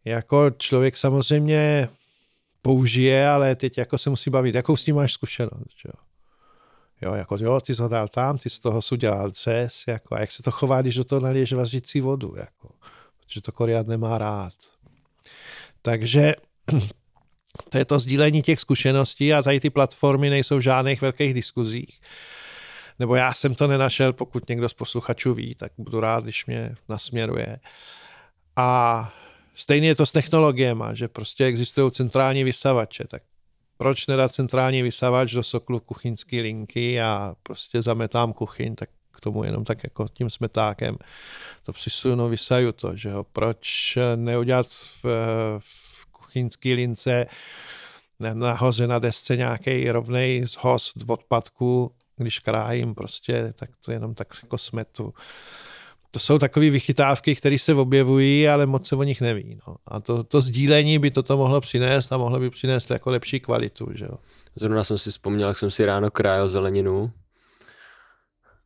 jako 0.05 0.49
člověk 0.57 0.97
samozřejmě 0.97 1.89
použije, 2.61 3.27
ale 3.27 3.55
teď 3.55 3.77
jako 3.77 3.97
se 3.97 4.09
musí 4.09 4.29
bavit, 4.29 4.55
jakou 4.55 4.77
s 4.77 4.83
tím 4.83 4.95
máš 4.95 5.13
zkušenost. 5.13 5.77
Jo? 5.85 5.93
Jo, 7.01 7.13
jako 7.13 7.37
jo, 7.39 7.61
ty 7.61 7.75
jsi 7.75 7.81
ho 7.81 7.87
dal 7.87 8.07
tam, 8.07 8.37
ty 8.37 8.49
z 8.49 8.59
toho 8.59 8.81
jsi 8.81 8.95
udělal 8.95 9.29
dřes, 9.29 9.83
jako, 9.87 10.15
a 10.15 10.19
jak 10.19 10.31
se 10.31 10.43
to 10.43 10.51
chová, 10.51 10.81
když 10.81 10.95
do 10.95 11.03
toho 11.03 11.21
naliješ 11.21 11.53
vařící 11.53 12.01
vodu, 12.01 12.33
jako 12.37 12.69
že 13.31 13.41
to 13.41 13.51
Koriat 13.51 13.87
nemá 13.87 14.17
rád. 14.17 14.53
Takže 15.81 16.35
to 17.69 17.77
je 17.77 17.85
to 17.85 17.99
sdílení 17.99 18.41
těch 18.41 18.59
zkušeností 18.59 19.33
a 19.33 19.43
tady 19.43 19.59
ty 19.59 19.69
platformy 19.69 20.29
nejsou 20.29 20.57
v 20.57 20.61
žádných 20.61 21.01
velkých 21.01 21.33
diskuzích. 21.33 22.01
Nebo 22.99 23.15
já 23.15 23.33
jsem 23.33 23.55
to 23.55 23.67
nenašel, 23.67 24.13
pokud 24.13 24.49
někdo 24.49 24.69
z 24.69 24.73
posluchačů 24.73 25.33
ví, 25.33 25.55
tak 25.55 25.71
budu 25.77 25.99
rád, 25.99 26.23
když 26.23 26.45
mě 26.45 26.75
nasměruje. 26.89 27.59
A 28.55 29.13
stejně 29.55 29.87
je 29.87 29.95
to 29.95 30.05
s 30.05 30.11
technologiemi, 30.11 30.83
že 30.93 31.07
prostě 31.07 31.45
existují 31.45 31.91
centrální 31.91 32.43
vysavače, 32.43 33.07
tak 33.07 33.23
proč 33.77 34.07
nedat 34.07 34.33
centrální 34.33 34.81
vysavač 34.81 35.33
do 35.33 35.43
soklu 35.43 35.79
kuchyňské 35.79 36.41
linky 36.41 37.01
a 37.01 37.35
prostě 37.43 37.81
zametám 37.81 38.33
kuchyň, 38.33 38.75
tak 38.75 38.89
k 39.19 39.23
tomu 39.23 39.43
jenom 39.43 39.63
tak 39.65 39.83
jako 39.83 40.07
tím 40.13 40.29
smetákem 40.29 40.97
to 41.63 41.73
přisunu, 41.73 42.29
vysaju 42.29 42.71
to, 42.71 42.95
že 42.95 43.09
jo. 43.09 43.25
Proč 43.33 43.97
neudělat 44.15 44.67
v, 44.67 45.05
v 45.59 46.05
kuchyňské 46.11 46.73
lince 46.73 47.25
nahoře 48.33 48.87
na 48.87 48.99
desce 48.99 49.37
nějaký 49.37 49.91
rovnej 49.91 50.45
zhoz 50.45 50.93
odpadku, 51.07 51.91
když 52.17 52.39
krájím 52.39 52.95
prostě, 52.95 53.53
tak 53.55 53.69
to 53.85 53.91
jenom 53.91 54.13
tak 54.15 54.27
jako 54.43 54.57
smetu. 54.57 55.13
To 56.11 56.19
jsou 56.19 56.37
takové 56.37 56.69
vychytávky, 56.69 57.35
které 57.35 57.59
se 57.59 57.73
objevují, 57.73 58.47
ale 58.47 58.65
moc 58.65 58.87
se 58.87 58.95
o 58.95 59.03
nich 59.03 59.21
neví. 59.21 59.59
No. 59.67 59.75
A 59.87 59.99
to, 59.99 60.23
to 60.23 60.41
sdílení 60.41 60.99
by 60.99 61.11
toto 61.11 61.37
mohlo 61.37 61.61
přinést 61.61 62.13
a 62.13 62.17
mohlo 62.17 62.39
by 62.39 62.49
přinést 62.49 62.91
jako 62.91 63.09
lepší 63.09 63.39
kvalitu. 63.39 63.89
Že 63.93 64.05
jo. 64.05 64.17
Zrovna 64.55 64.83
jsem 64.83 64.97
si 64.97 65.11
vzpomněl, 65.11 65.47
jak 65.47 65.57
jsem 65.57 65.71
si 65.71 65.85
ráno 65.85 66.11
krájel 66.11 66.47
zeleninu 66.47 67.11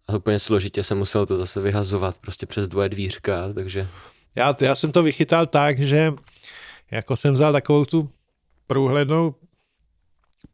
a 0.07 0.15
úplně 0.15 0.39
složitě 0.39 0.83
jsem 0.83 0.97
musel 0.97 1.25
to 1.25 1.37
zase 1.37 1.61
vyhazovat 1.61 2.17
prostě 2.17 2.45
přes 2.45 2.67
dvoje 2.67 2.89
dvířka, 2.89 3.53
takže... 3.53 3.87
Já, 4.35 4.55
já 4.61 4.75
jsem 4.75 4.91
to 4.91 5.03
vychytal 5.03 5.45
tak, 5.45 5.79
že 5.79 6.13
jako 6.91 7.15
jsem 7.15 7.33
vzal 7.33 7.53
takovou 7.53 7.85
tu 7.85 8.09
průhlednou 8.67 9.35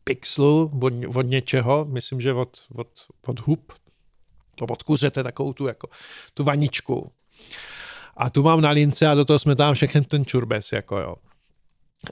pixelu 0.04 0.72
od, 0.82 0.94
od 1.16 1.22
něčeho, 1.22 1.86
myslím, 1.86 2.22
že 2.22 2.34
od, 2.34 2.60
od, 2.76 2.88
od 3.28 3.40
hub, 3.40 3.74
od 4.70 4.84
kuřete 4.84 5.24
takovou 5.24 5.54
tu, 5.54 5.68
jako, 5.68 5.90
tu 6.34 6.44
vaničku. 6.44 7.12
A 8.18 8.30
tu 8.30 8.44
mám 8.44 8.62
na 8.62 8.70
lince 8.70 9.08
a 9.08 9.16
do 9.16 9.26
toho 9.26 9.40
jsme 9.40 9.56
tam 9.56 9.74
všechny 9.74 10.02
ten 10.02 10.26
čurbes, 10.26 10.72
jako 10.72 10.98
jo. 10.98 11.16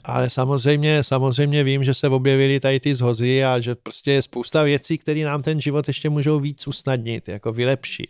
Ale 0.04 0.30
samozřejmě, 0.30 1.04
samozřejmě 1.04 1.64
vím, 1.64 1.84
že 1.84 1.94
se 1.94 2.10
objevily 2.10 2.60
tady 2.60 2.80
ty 2.80 2.96
zhozy 2.96 3.46
a 3.46 3.60
že 3.60 3.76
prostě 3.76 4.12
je 4.12 4.22
spousta 4.22 4.64
věcí, 4.64 4.98
které 4.98 5.24
nám 5.24 5.44
ten 5.44 5.62
život 5.62 5.88
ještě 5.88 6.10
můžou 6.10 6.40
víc 6.40 6.68
usnadnit, 6.68 7.28
jako 7.28 7.54
vylepšit. 7.54 8.10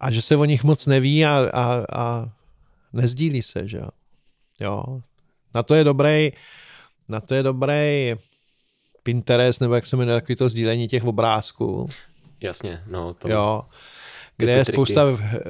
A 0.00 0.10
že 0.10 0.22
se 0.22 0.36
o 0.36 0.44
nich 0.44 0.64
moc 0.64 0.86
neví 0.86 1.24
a, 1.24 1.50
a, 1.52 1.84
a 1.92 2.30
nezdílí 2.92 3.42
se, 3.42 3.68
že 3.68 3.76
jo. 3.76 3.88
jo. 4.60 5.00
Na 5.54 5.62
to 5.62 5.74
je 5.74 5.84
dobrý, 5.84 6.32
na 7.08 7.20
to 7.20 7.34
je 7.34 7.42
dobrý 7.42 8.14
Pinterest, 9.02 9.60
nebo 9.60 9.74
jak 9.74 9.86
se 9.86 9.96
jmenuje, 9.96 10.20
takový 10.20 10.36
to 10.36 10.48
sdílení 10.48 10.88
těch 10.88 11.04
obrázků. 11.04 11.88
Jasně, 12.40 12.82
no. 12.86 13.14
To... 13.14 13.28
Jo, 13.28 13.62
kde 14.36 14.52
je 14.52 14.64
spousta, 14.64 15.02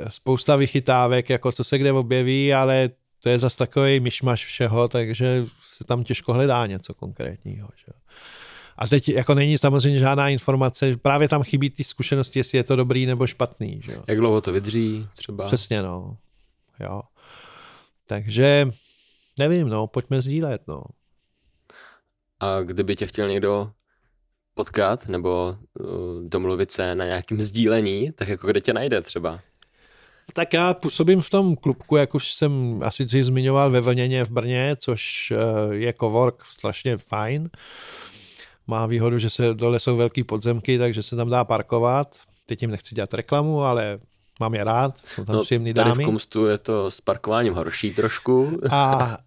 spousta 0.09 0.57
vychytávek, 0.57 1.31
jako 1.31 1.53
co 1.53 1.65
se 1.65 1.79
kde 1.79 1.93
objeví, 1.93 2.55
ale 2.55 2.91
to 3.21 3.29
je 3.29 3.39
zase 3.39 3.59
takový 3.59 4.01
myšmaš 4.01 4.47
všeho, 4.47 4.89
takže 4.89 5.47
se 5.63 5.85
tam 5.85 6.05
těžko 6.05 6.33
hledá 6.33 6.67
něco 6.67 6.95
konkrétního. 6.95 7.69
Že? 7.77 7.93
A 8.79 8.87
teď 8.87 9.09
jako 9.09 9.35
není 9.35 9.59
samozřejmě 9.59 9.99
žádná 9.99 10.29
informace, 10.29 10.97
právě 10.97 11.29
tam 11.29 11.43
chybí 11.43 11.71
ty 11.71 11.85
zkušenosti, 11.85 12.39
jestli 12.39 12.59
je 12.59 12.65
to 12.65 12.77
dobrý 12.77 13.07
nebo 13.07 13.27
špatný. 13.27 13.81
Že? 13.85 13.93
Jak 14.09 14.19
dlouho 14.19 14.41
to 14.41 14.53
vydrží 14.53 15.09
třeba? 15.15 15.45
Přesně, 15.45 15.83
no. 15.83 16.17
Jo. 16.81 17.03
Takže 18.07 18.71
nevím, 19.39 19.69
no, 19.69 19.87
pojďme 19.87 20.23
sdílet, 20.23 20.63
no. 20.69 20.83
A 22.41 22.63
kdyby 22.63 22.97
tě 22.97 23.07
chtěl 23.07 23.29
někdo 23.29 23.71
potkat 24.55 25.09
nebo 25.09 25.57
uh, 25.81 25.89
domluvit 26.29 26.73
se 26.73 26.95
na 26.95 27.05
nějakém 27.05 27.41
sdílení, 27.41 28.13
tak 28.13 28.29
jako 28.29 28.47
kde 28.47 28.61
tě 28.61 28.73
najde 28.73 29.03
třeba? 29.03 29.41
Tak 30.33 30.53
já 30.53 30.75
působím 30.75 31.21
v 31.21 31.31
tom 31.31 31.57
klubku, 31.57 31.97
jak 31.97 32.15
už 32.15 32.35
jsem 32.35 32.81
asi 32.85 33.05
dřív 33.05 33.25
zmiňoval 33.25 33.71
ve 33.71 33.81
Vlněně 33.81 34.25
v 34.25 34.31
Brně, 34.31 34.77
což 34.79 35.33
uh, 35.33 35.73
je 35.73 35.95
cowork 36.01 36.45
strašně 36.45 36.97
fajn. 36.97 37.51
Má 38.67 38.87
výhodu, 38.87 39.19
že 39.19 39.31
se 39.31 39.55
dole 39.55 39.81
jsou 39.81 39.97
velké 39.97 40.25
podzemky, 40.25 40.79
takže 40.79 41.03
se 41.03 41.17
tam 41.17 41.31
dá 41.31 41.45
parkovat. 41.45 42.17
Teď 42.47 42.63
jim 42.63 42.71
nechci 42.71 42.95
dělat 42.95 43.15
reklamu, 43.15 43.63
ale 43.63 43.99
mám 44.41 44.55
je 44.55 44.65
rád, 44.65 45.07
jsou 45.07 45.25
tam 45.25 45.37
no, 45.37 45.43
příjemný 45.43 45.73
dámy. 45.73 45.91
Tady 45.91 46.03
v 46.03 46.07
Komstu 46.07 46.47
je 46.47 46.59
to 46.59 46.91
s 46.91 47.01
parkováním 47.01 47.55
horší 47.55 47.95
trošku. 47.95 48.61
A 48.71 49.19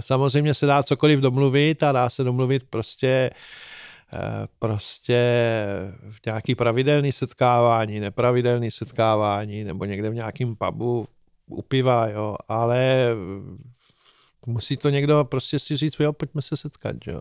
samozřejmě 0.00 0.54
se 0.54 0.66
dá 0.66 0.82
cokoliv 0.82 1.20
domluvit 1.20 1.82
a 1.82 1.92
dá 1.92 2.10
se 2.10 2.24
domluvit 2.24 2.62
prostě 2.70 3.08
eh, 3.08 3.30
prostě 4.58 5.20
v 6.10 6.26
nějaký 6.26 6.54
pravidelný 6.54 7.12
setkávání, 7.12 8.00
nepravidelný 8.00 8.70
setkávání 8.70 9.64
nebo 9.64 9.84
někde 9.84 10.10
v 10.10 10.14
nějakém 10.14 10.56
pubu 10.56 11.08
u 11.46 11.62
piva, 11.62 12.08
jo, 12.08 12.36
ale 12.48 13.08
musí 14.46 14.76
to 14.76 14.90
někdo 14.90 15.24
prostě 15.24 15.58
si 15.58 15.76
říct, 15.76 16.00
jo, 16.00 16.12
pojďme 16.12 16.42
se 16.42 16.56
setkat, 16.56 16.96
jo. 17.06 17.20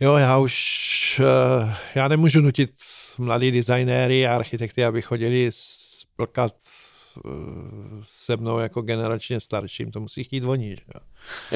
Jo, 0.00 0.16
já 0.16 0.38
už, 0.38 1.20
eh, 1.24 1.76
já 1.94 2.08
nemůžu 2.08 2.40
nutit 2.40 2.70
mladý 3.18 3.50
designéry 3.50 4.26
a 4.26 4.36
architekty, 4.36 4.84
aby 4.84 5.02
chodili 5.02 5.50
splkat 5.54 6.54
se 8.02 8.36
mnou 8.36 8.58
jako 8.58 8.82
generačně 8.82 9.40
starším, 9.40 9.90
to 9.90 10.00
musí 10.00 10.24
chtít 10.24 10.44
oni. 10.44 10.76
Že? 10.76 10.82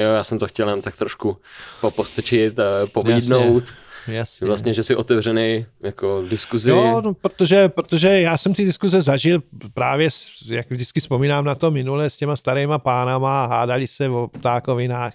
Jo, 0.03 0.09
já 0.09 0.23
jsem 0.23 0.39
to 0.39 0.47
chtěl 0.47 0.69
jen 0.69 0.81
tak 0.81 0.95
trošku 0.95 1.37
popostrčit, 1.81 2.59
povídnout. 2.91 3.63
Jasně, 3.63 4.17
jasně. 4.17 4.47
Vlastně, 4.47 4.73
že 4.73 4.83
jsi 4.83 4.95
otevřený 4.95 5.65
jako 5.83 6.23
diskuzi. 6.29 6.69
Jo, 6.69 7.01
no, 7.01 7.13
protože, 7.13 7.69
protože 7.69 8.21
já 8.21 8.37
jsem 8.37 8.53
ty 8.53 8.65
diskuze 8.65 9.01
zažil 9.01 9.43
právě, 9.73 10.09
jak 10.47 10.71
vždycky 10.71 10.99
vzpomínám 10.99 11.45
na 11.45 11.55
to 11.55 11.71
minule 11.71 12.09
s 12.09 12.17
těma 12.17 12.35
starýma 12.35 12.79
pánama, 12.79 13.45
hádali 13.45 13.87
se 13.87 14.09
o 14.09 14.27
ptákovinách. 14.27 15.13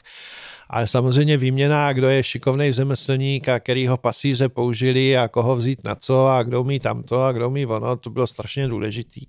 Ale 0.72 0.88
samozřejmě 0.88 1.36
výměna, 1.36 1.92
kdo 1.92 2.08
je 2.08 2.22
šikovný 2.22 2.72
zemeslník 2.72 3.48
a 3.48 3.60
který 3.60 3.86
ho 3.86 3.96
pasíře 3.96 4.48
použili 4.48 5.18
a 5.18 5.28
koho 5.28 5.56
vzít 5.56 5.84
na 5.84 5.94
co 5.94 6.26
a 6.26 6.42
kdo 6.42 6.60
umí 6.60 6.80
tamto 6.80 7.22
a 7.22 7.32
kdo 7.32 7.48
umí 7.48 7.66
ono, 7.66 7.96
to 7.96 8.10
bylo 8.10 8.26
strašně 8.26 8.68
důležitý. 8.68 9.26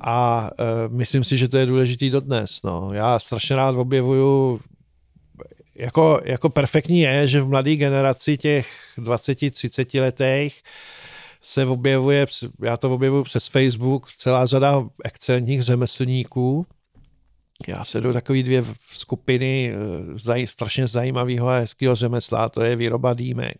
A 0.00 0.50
uh, 0.58 0.94
myslím 0.94 1.24
si, 1.24 1.36
že 1.36 1.48
to 1.48 1.58
je 1.58 1.66
důležitý 1.66 2.10
dodnes. 2.10 2.62
No. 2.64 2.92
Já 2.92 3.18
strašně 3.18 3.56
rád 3.56 3.76
objevuju, 3.76 4.60
jako, 5.74 6.20
jako 6.24 6.50
perfektní 6.50 7.00
je, 7.00 7.28
že 7.28 7.40
v 7.40 7.48
mladé 7.48 7.76
generaci 7.76 8.38
těch 8.38 8.68
20-30 8.98 10.00
letech 10.00 10.62
se 11.42 11.66
objevuje, 11.66 12.26
já 12.62 12.76
to 12.76 12.94
objevuju 12.94 13.22
přes 13.22 13.46
Facebook, 13.46 14.12
celá 14.12 14.46
řada 14.46 14.84
excelentních 15.04 15.62
řemeslníků. 15.62 16.66
Já 17.68 17.84
se 17.84 18.00
do 18.00 18.12
takové 18.12 18.42
dvě 18.42 18.64
skupiny 18.92 19.72
eh, 19.72 19.78
zaj, 20.18 20.46
strašně 20.46 20.86
zajímavého 20.86 21.48
a 21.48 21.58
hezkého 21.58 21.94
řemesla, 21.94 22.48
to 22.48 22.62
je 22.62 22.76
výroba 22.76 23.14
dýmek 23.14 23.58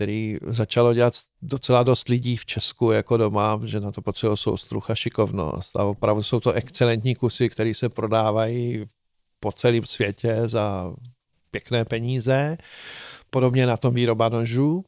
který 0.00 0.36
začalo 0.46 0.94
dělat 0.94 1.14
docela 1.42 1.82
dost 1.82 2.08
lidí 2.08 2.36
v 2.36 2.46
Česku 2.46 2.90
jako 2.90 3.16
doma, 3.16 3.60
že 3.64 3.80
na 3.80 3.92
to 3.92 4.02
potřebuje 4.02 4.36
soustruh 4.36 4.90
a 4.90 4.94
šikovnost. 4.94 5.76
A 5.76 5.84
opravdu 5.84 6.22
jsou 6.22 6.40
to 6.40 6.52
excelentní 6.52 7.14
kusy, 7.14 7.48
které 7.48 7.74
se 7.74 7.88
prodávají 7.88 8.84
po 9.40 9.52
celém 9.52 9.84
světě 9.84 10.36
za 10.46 10.94
pěkné 11.50 11.84
peníze. 11.84 12.58
Podobně 13.30 13.66
na 13.66 13.76
tom 13.76 13.94
výroba 13.94 14.28
nožů. 14.28 14.84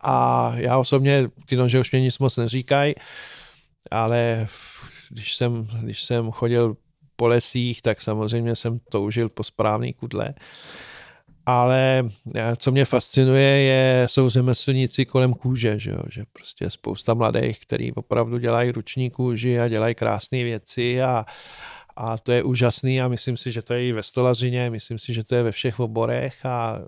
A 0.00 0.52
já 0.56 0.78
osobně, 0.78 1.28
ty 1.46 1.56
nože 1.56 1.80
už 1.80 1.92
mě 1.92 2.00
nic 2.00 2.18
moc 2.18 2.36
neříkají, 2.36 2.94
ale 3.90 4.46
když 5.10 5.36
jsem, 5.36 5.68
když 5.82 6.04
jsem 6.04 6.30
chodil 6.30 6.76
po 7.16 7.26
lesích, 7.26 7.82
tak 7.82 8.02
samozřejmě 8.02 8.56
jsem 8.56 8.78
toužil 8.78 9.28
po 9.28 9.44
správný 9.44 9.92
kudle 9.92 10.34
ale 11.46 12.10
eh, 12.34 12.56
co 12.56 12.72
mě 12.72 12.84
fascinuje, 12.84 13.48
je, 13.48 14.06
jsou 14.10 14.30
řemeslníci 14.30 15.06
kolem 15.06 15.34
kůže, 15.34 15.78
že, 15.78 15.90
jo? 15.90 16.00
že 16.10 16.24
prostě 16.32 16.70
spousta 16.70 17.14
mladých, 17.14 17.60
který 17.60 17.92
opravdu 17.92 18.38
dělají 18.38 18.70
ruční 18.70 19.10
kůži 19.10 19.60
a 19.60 19.68
dělají 19.68 19.94
krásné 19.94 20.44
věci 20.44 21.02
a, 21.02 21.26
a 21.96 22.18
to 22.18 22.32
je 22.32 22.42
úžasný 22.42 23.00
a 23.00 23.08
myslím 23.08 23.36
si, 23.36 23.52
že 23.52 23.62
to 23.62 23.74
je 23.74 23.88
i 23.88 23.92
ve 23.92 24.02
stolařině, 24.02 24.70
myslím 24.70 24.98
si, 24.98 25.14
že 25.14 25.24
to 25.24 25.34
je 25.34 25.42
ve 25.42 25.52
všech 25.52 25.80
oborech 25.80 26.46
a, 26.46 26.78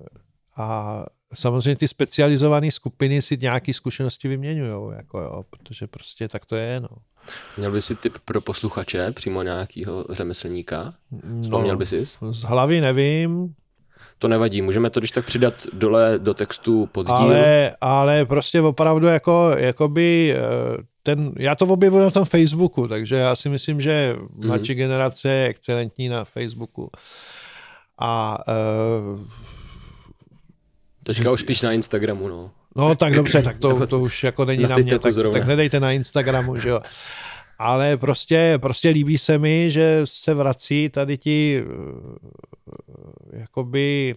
a 0.57 1.05
samozřejmě 1.35 1.77
ty 1.77 1.89
specializované 1.89 2.73
skupiny 2.73 3.23
si 3.23 3.39
nějaké 3.41 3.75
zkušenosti 3.75 4.29
vyměňují, 4.29 4.97
jako 4.97 5.21
jo, 5.21 5.45
protože 5.51 5.87
prostě 5.87 6.29
tak 6.29 6.47
to 6.47 6.57
je, 6.57 6.81
no. 6.81 6.89
Měl 7.57 7.73
by 7.73 7.83
si 7.83 7.95
tip 7.95 8.19
pro 8.25 8.41
posluchače, 8.41 9.13
přímo 9.13 9.43
nějakého 9.43 10.07
řemeslníka? 10.11 10.95
Vzpomněl 11.43 11.75
no, 11.75 11.79
by 11.79 11.87
si? 11.87 12.07
Z 12.31 12.43
hlavy 12.43 12.81
nevím, 12.81 13.55
To 14.19 14.29
nevadí, 14.29 14.63
můžeme 14.63 14.91
to 14.91 15.01
když 15.01 15.11
tak 15.11 15.25
přidat 15.25 15.55
dole 15.73 16.19
do 16.19 16.35
textu 16.35 16.89
pod 16.93 17.07
díl. 17.07 17.17
Ale, 17.17 17.73
ale 17.81 18.25
prostě 18.25 18.61
opravdu 18.61 19.07
jako, 19.07 19.55
jakoby 19.59 20.35
eh, 20.37 20.83
ten, 21.03 21.33
já 21.39 21.55
to 21.55 21.67
objevuji 21.67 22.03
na 22.03 22.11
tom 22.11 22.25
Facebooku, 22.25 22.89
takže 22.89 23.17
já 23.17 23.37
si 23.37 23.49
myslím, 23.49 23.81
že 23.81 24.17
mladší 24.35 24.73
mm-hmm. 24.73 24.77
generace 24.77 25.29
je 25.29 25.49
excelentní 25.49 26.09
na 26.09 26.25
Facebooku. 26.25 26.91
A 27.99 28.39
uh, 28.49 29.21
Teďka 31.05 31.31
už 31.31 31.41
spíš 31.41 31.63
na 31.63 31.73
Instagramu, 31.73 32.29
no. 32.29 32.51
No 32.77 32.95
tak 32.95 33.15
dobře, 33.15 33.43
tak 33.43 33.59
to, 33.59 33.87
to 33.87 34.01
už 34.01 34.25
jako 34.25 34.45
není 34.45 34.63
na, 34.63 34.69
na 34.69 34.77
mě, 34.77 34.99
tak, 34.99 35.15
tak 35.33 35.43
hledejte 35.43 35.81
na 35.81 35.93
Instagramu, 35.93 36.57
že 36.57 36.69
jo. 36.69 36.81
Ale 37.59 37.97
prostě, 37.97 38.59
prostě 38.63 38.89
líbí 38.89 39.19
se 39.19 39.39
mi, 39.39 39.71
že 39.71 40.01
se 40.05 40.35
vrací 40.35 40.89
tady 40.89 41.19
ti 41.19 41.63
eh, 41.63 41.67
jakoby 43.39 44.15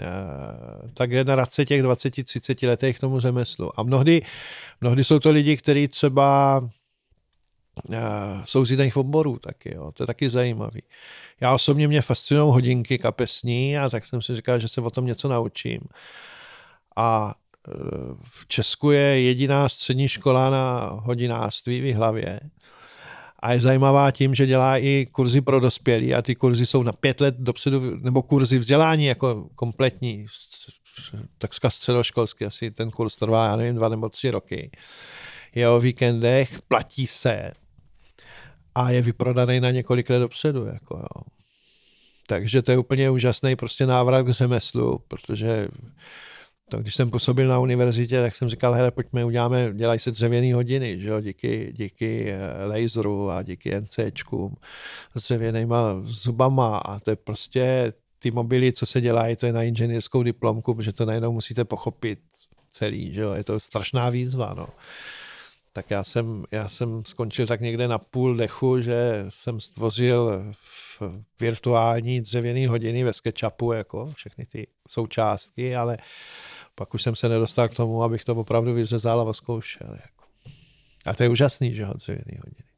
eh, 0.00 0.04
ta 0.94 1.06
generace 1.06 1.64
těch 1.64 1.82
20-30 1.82 2.68
letech 2.68 2.96
k 2.96 3.00
tomu 3.00 3.20
řemeslu. 3.20 3.80
A 3.80 3.82
mnohdy, 3.82 4.22
mnohdy 4.80 5.04
jsou 5.04 5.18
to 5.18 5.30
lidi, 5.30 5.56
kteří 5.56 5.88
třeba 5.88 6.60
eh, 7.92 7.98
jsou 8.44 8.64
z 8.64 8.70
jiných 8.70 8.96
oborů 8.96 9.38
taky, 9.38 9.74
jo. 9.74 9.92
to 9.92 10.02
je 10.02 10.06
taky 10.06 10.30
zajímavý. 10.30 10.82
Já 11.40 11.54
osobně 11.54 11.88
mě 11.88 12.02
fascinují 12.02 12.52
hodinky 12.52 12.98
kapesní 12.98 13.78
a 13.78 13.90
tak 13.90 14.06
jsem 14.06 14.22
si 14.22 14.34
říkal, 14.34 14.58
že 14.58 14.68
se 14.68 14.80
o 14.80 14.90
tom 14.90 15.06
něco 15.06 15.28
naučím. 15.28 15.80
A 16.96 17.34
v 18.22 18.46
Česku 18.46 18.90
je 18.90 19.20
jediná 19.20 19.68
střední 19.68 20.08
škola 20.08 20.50
na 20.50 20.90
hodinářství 21.02 21.80
v 21.80 21.94
hlavě 21.94 22.40
a 23.42 23.52
je 23.52 23.60
zajímavá 23.60 24.10
tím, 24.10 24.34
že 24.34 24.46
dělá 24.46 24.78
i 24.78 25.06
kurzy 25.12 25.40
pro 25.40 25.60
dospělí 25.60 26.14
a 26.14 26.22
ty 26.22 26.34
kurzy 26.34 26.66
jsou 26.66 26.82
na 26.82 26.92
pět 26.92 27.20
let 27.20 27.34
dopředu, 27.38 27.96
nebo 27.96 28.22
kurzy 28.22 28.58
vzdělání 28.58 29.04
jako 29.04 29.48
kompletní, 29.54 30.26
takřka 31.38 31.70
středoškolský, 31.70 32.44
asi 32.44 32.70
ten 32.70 32.90
kurz 32.90 33.16
trvá, 33.16 33.46
já 33.46 33.56
nevím, 33.56 33.74
dva 33.74 33.88
nebo 33.88 34.08
tři 34.08 34.30
roky. 34.30 34.70
Je 35.54 35.68
o 35.68 35.80
víkendech, 35.80 36.62
platí 36.68 37.06
se 37.06 37.52
a 38.74 38.90
je 38.90 39.02
vyprodaný 39.02 39.60
na 39.60 39.70
několik 39.70 40.10
let 40.10 40.18
dopředu. 40.18 40.66
Jako 40.66 40.96
jo. 40.96 41.22
Takže 42.26 42.62
to 42.62 42.70
je 42.70 42.78
úplně 42.78 43.10
úžasný 43.10 43.56
prostě 43.56 43.86
návrat 43.86 44.22
k 44.22 44.30
řemeslu, 44.30 44.98
protože 45.08 45.68
to, 46.72 46.78
když 46.78 46.94
jsem 46.94 47.10
působil 47.10 47.48
na 47.48 47.58
univerzitě, 47.58 48.22
tak 48.22 48.36
jsem 48.36 48.48
říkal, 48.48 48.74
hele, 48.74 48.90
pojďme, 48.90 49.24
uděláme, 49.24 49.72
dělají 49.74 50.00
se 50.00 50.10
dřevěné 50.10 50.54
hodiny, 50.54 51.00
že 51.00 51.08
jo, 51.08 51.20
díky, 51.20 51.72
díky 51.76 52.32
eh, 52.32 52.66
laseru 52.66 53.30
a 53.30 53.42
díky 53.42 53.80
NCčkům 53.80 54.56
s 55.16 55.22
dřevěnýma 55.22 56.00
zubama 56.04 56.78
a 56.78 57.00
to 57.00 57.10
je 57.10 57.16
prostě 57.16 57.92
ty 58.18 58.30
mobily, 58.30 58.72
co 58.72 58.86
se 58.86 59.00
dělají, 59.00 59.36
to 59.36 59.46
je 59.46 59.52
na 59.52 59.62
inženýrskou 59.62 60.22
diplomku, 60.22 60.74
protože 60.74 60.92
to 60.92 61.04
najednou 61.04 61.32
musíte 61.32 61.64
pochopit 61.64 62.18
celý, 62.70 63.14
že 63.14 63.20
jo, 63.20 63.32
je 63.32 63.44
to 63.44 63.60
strašná 63.60 64.10
výzva, 64.10 64.54
no. 64.56 64.68
Tak 65.72 65.90
já 65.90 66.04
jsem, 66.04 66.44
já 66.50 66.68
jsem 66.68 67.02
skončil 67.04 67.46
tak 67.46 67.60
někde 67.60 67.88
na 67.88 67.98
půl 67.98 68.36
dechu, 68.36 68.80
že 68.80 69.26
jsem 69.28 69.60
stvořil 69.60 70.52
virtuální 71.40 72.20
dřevěné 72.20 72.68
hodiny 72.68 73.04
ve 73.04 73.12
SketchUpu, 73.12 73.72
jako 73.72 74.12
všechny 74.16 74.46
ty 74.46 74.66
součástky, 74.88 75.76
ale 75.76 75.98
pak 76.74 76.94
už 76.94 77.02
jsem 77.02 77.16
se 77.16 77.28
nedostal 77.28 77.68
k 77.68 77.74
tomu, 77.74 78.02
abych 78.02 78.24
to 78.24 78.34
opravdu 78.34 78.74
vyřezal 78.74 79.28
a 79.28 79.32
zkoušel. 79.32 79.88
Jako. 79.90 80.24
A 81.06 81.14
to 81.14 81.22
je 81.22 81.28
úžasný, 81.28 81.74
že 81.74 81.84
ho, 81.84 81.94
dřevěný 81.94 82.38
hodiny. 82.44 82.68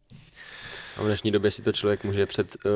A 0.96 1.02
v 1.02 1.04
dnešní 1.04 1.30
době 1.30 1.50
si 1.50 1.62
to 1.62 1.72
člověk 1.72 2.04
může 2.04 2.26
před 2.26 2.57
uh, 2.64 2.72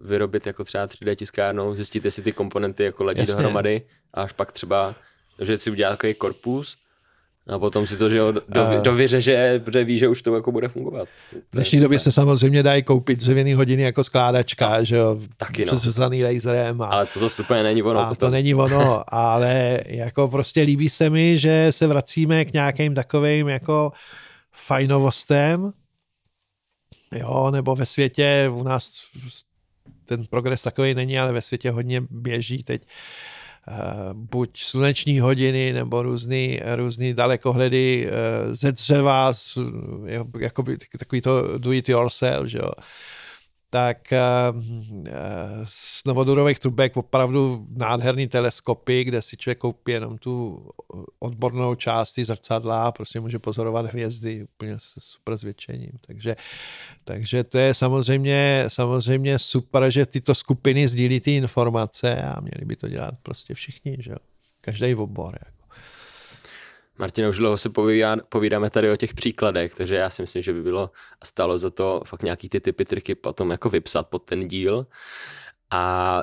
vyrobit 0.00 0.46
jako 0.46 0.64
třeba 0.64 0.86
3D 0.86 1.16
tiskárnou, 1.16 1.74
zjistit, 1.74 2.04
jestli 2.04 2.22
ty 2.22 2.32
komponenty 2.32 2.84
jako 2.84 3.04
ledí 3.04 3.20
Jasně. 3.20 3.34
dohromady 3.34 3.82
a 4.14 4.22
až 4.22 4.32
pak 4.32 4.52
třeba, 4.52 4.94
že 5.40 5.58
si 5.58 5.70
udělá 5.70 5.90
takový 5.90 6.14
korpus 6.14 6.78
a 7.48 7.58
potom 7.58 7.86
si 7.86 7.96
to, 7.96 8.08
že 8.08 8.16
jo, 8.16 8.32
do, 8.32 8.64
uh, 8.64 8.82
dovyřeže, 8.82 9.60
protože 9.64 9.84
ví, 9.84 9.98
že 9.98 10.08
už 10.08 10.22
to 10.22 10.34
jako 10.34 10.52
bude 10.52 10.68
fungovat. 10.68 11.08
V 11.32 11.52
dnešní 11.52 11.80
době 11.80 11.98
se 11.98 12.12
samozřejmě 12.12 12.62
dají 12.62 12.82
koupit 12.82 13.18
dřevěný 13.18 13.54
hodiny 13.54 13.82
jako 13.82 14.04
skládačka, 14.04 14.78
no, 14.78 14.84
že 14.84 14.96
jo, 14.96 15.18
taky 15.36 15.64
no. 15.64 15.76
přesaný 15.76 16.24
laserem. 16.24 16.82
A, 16.82 16.86
ale 16.86 17.06
to 17.06 17.20
zase 17.20 17.42
úplně 17.42 17.62
není 17.62 17.82
ono. 17.82 18.00
A 18.00 18.14
to 18.14 18.30
není 18.30 18.54
ono, 18.54 19.02
ale 19.08 19.80
jako 19.86 20.28
prostě 20.28 20.62
líbí 20.62 20.88
se 20.88 21.10
mi, 21.10 21.38
že 21.38 21.66
se 21.70 21.86
vracíme 21.86 22.44
k 22.44 22.52
nějakým 22.52 22.94
takovým 22.94 23.48
jako 23.48 23.92
fajnovostem, 24.66 25.72
jo, 27.12 27.50
nebo 27.50 27.76
ve 27.76 27.86
světě 27.86 28.50
u 28.52 28.62
nás 28.62 28.90
ten 30.04 30.26
progres 30.26 30.62
takový 30.62 30.94
není, 30.94 31.18
ale 31.18 31.32
ve 31.32 31.42
světě 31.42 31.70
hodně 31.70 32.02
běží 32.10 32.62
teď 32.62 32.82
Eh, 32.82 32.86
buď 34.12 34.62
sluneční 34.62 35.20
hodiny 35.20 35.72
nebo 35.72 36.02
různý, 36.02 36.60
různý 36.74 37.14
dalekohledy 37.14 38.08
eh, 38.08 38.54
ze 38.54 38.72
dřeva, 38.72 39.32
jakoby 40.38 40.78
takový 40.98 41.20
to 41.20 41.58
do 41.58 41.72
it 41.72 41.88
yourself, 41.88 42.46
že 42.46 42.58
jo 42.58 42.70
tak 43.70 44.12
eh, 44.12 44.20
z 45.64 46.04
novodurových 46.04 46.58
trubek 46.58 46.96
opravdu 46.96 47.66
nádherný 47.70 48.28
teleskopy, 48.28 49.04
kde 49.04 49.22
si 49.22 49.36
člověk 49.36 49.58
koupí 49.58 49.92
jenom 49.92 50.18
tu 50.18 50.66
odbornou 51.18 51.74
část 51.74 52.12
ty 52.12 52.24
zrcadla 52.24 52.84
a 52.84 52.92
prostě 52.92 53.20
může 53.20 53.38
pozorovat 53.38 53.86
hvězdy 53.86 54.44
úplně 54.44 54.74
s 54.78 54.94
super 54.98 55.36
zvětšením. 55.36 55.92
Takže, 56.06 56.36
takže 57.04 57.44
to 57.44 57.58
je 57.58 57.74
samozřejmě, 57.74 58.64
samozřejmě 58.68 59.38
super, 59.38 59.90
že 59.90 60.06
tyto 60.06 60.34
skupiny 60.34 60.88
sdílí 60.88 61.20
ty 61.20 61.36
informace 61.36 62.22
a 62.22 62.40
měli 62.40 62.64
by 62.64 62.76
to 62.76 62.88
dělat 62.88 63.14
prostě 63.22 63.54
všichni, 63.54 63.96
že? 64.00 64.14
Každý 64.60 64.94
obor. 64.94 65.38
Jako. 65.44 65.57
Martina, 66.98 67.28
už 67.28 67.36
dlouho 67.36 67.58
se 67.58 67.70
povídá, 67.70 68.16
povídáme 68.28 68.70
tady 68.70 68.90
o 68.90 68.96
těch 68.96 69.14
příkladech, 69.14 69.74
takže 69.74 69.94
já 69.94 70.10
si 70.10 70.22
myslím, 70.22 70.42
že 70.42 70.52
by 70.52 70.62
bylo 70.62 70.90
a 71.20 71.24
stalo 71.26 71.58
za 71.58 71.70
to 71.70 72.02
fakt 72.06 72.22
nějaký 72.22 72.48
ty 72.48 72.60
typy 72.60 72.84
triky 72.84 73.14
potom 73.14 73.50
jako 73.50 73.68
vypsat 73.68 74.08
pod 74.08 74.18
ten 74.18 74.48
díl. 74.48 74.86
A 75.70 76.22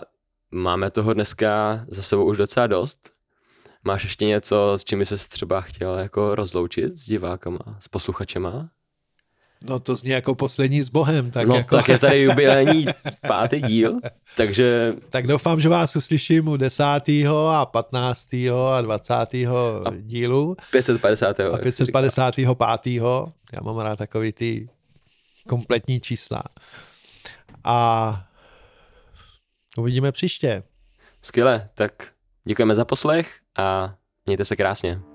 máme 0.51 0.91
toho 0.91 1.13
dneska 1.13 1.79
za 1.87 2.01
sebou 2.01 2.25
už 2.25 2.37
docela 2.37 2.67
dost. 2.67 3.11
Máš 3.83 4.03
ještě 4.03 4.25
něco, 4.25 4.73
s 4.75 4.83
čím 4.83 5.05
se 5.05 5.17
třeba 5.29 5.61
chtěl 5.61 5.97
jako 5.97 6.35
rozloučit 6.35 6.91
s 6.91 7.05
divákama, 7.05 7.77
s 7.79 7.87
posluchačema? 7.87 8.69
No 9.61 9.79
to 9.79 9.95
zní 9.95 10.09
jako 10.09 10.35
poslední 10.35 10.83
s 10.83 10.89
Bohem. 10.89 11.31
Tak, 11.31 11.47
no 11.47 11.55
jako... 11.55 11.75
tak 11.75 11.89
je 11.89 11.99
tady 11.99 12.21
jubilejní 12.21 12.85
pátý 13.27 13.61
díl, 13.61 13.99
takže... 14.37 14.93
Tak 15.09 15.27
doufám, 15.27 15.61
že 15.61 15.69
vás 15.69 15.95
uslyším 15.95 16.47
u 16.47 16.57
desátého 16.57 17.49
a 17.49 17.65
patnáctého 17.65 18.71
a 18.71 18.81
dvacátého 18.81 19.83
dílu. 20.01 20.55
550. 20.71 21.39
A 21.39 21.57
555. 21.57 22.49
Já 23.53 23.61
mám 23.61 23.77
rád 23.77 23.95
takový 23.95 24.31
ty 24.31 24.69
kompletní 25.47 25.99
čísla. 25.99 26.43
A 27.63 28.27
uvidíme 29.77 30.11
příště. 30.11 30.63
Skvěle, 31.21 31.69
tak 31.73 32.07
děkujeme 32.43 32.75
za 32.75 32.85
poslech 32.85 33.39
a 33.57 33.95
mějte 34.25 34.45
se 34.45 34.55
krásně. 34.55 35.14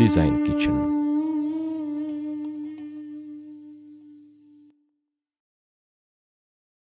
Design 0.00 0.42
Kitchen. 0.46 0.89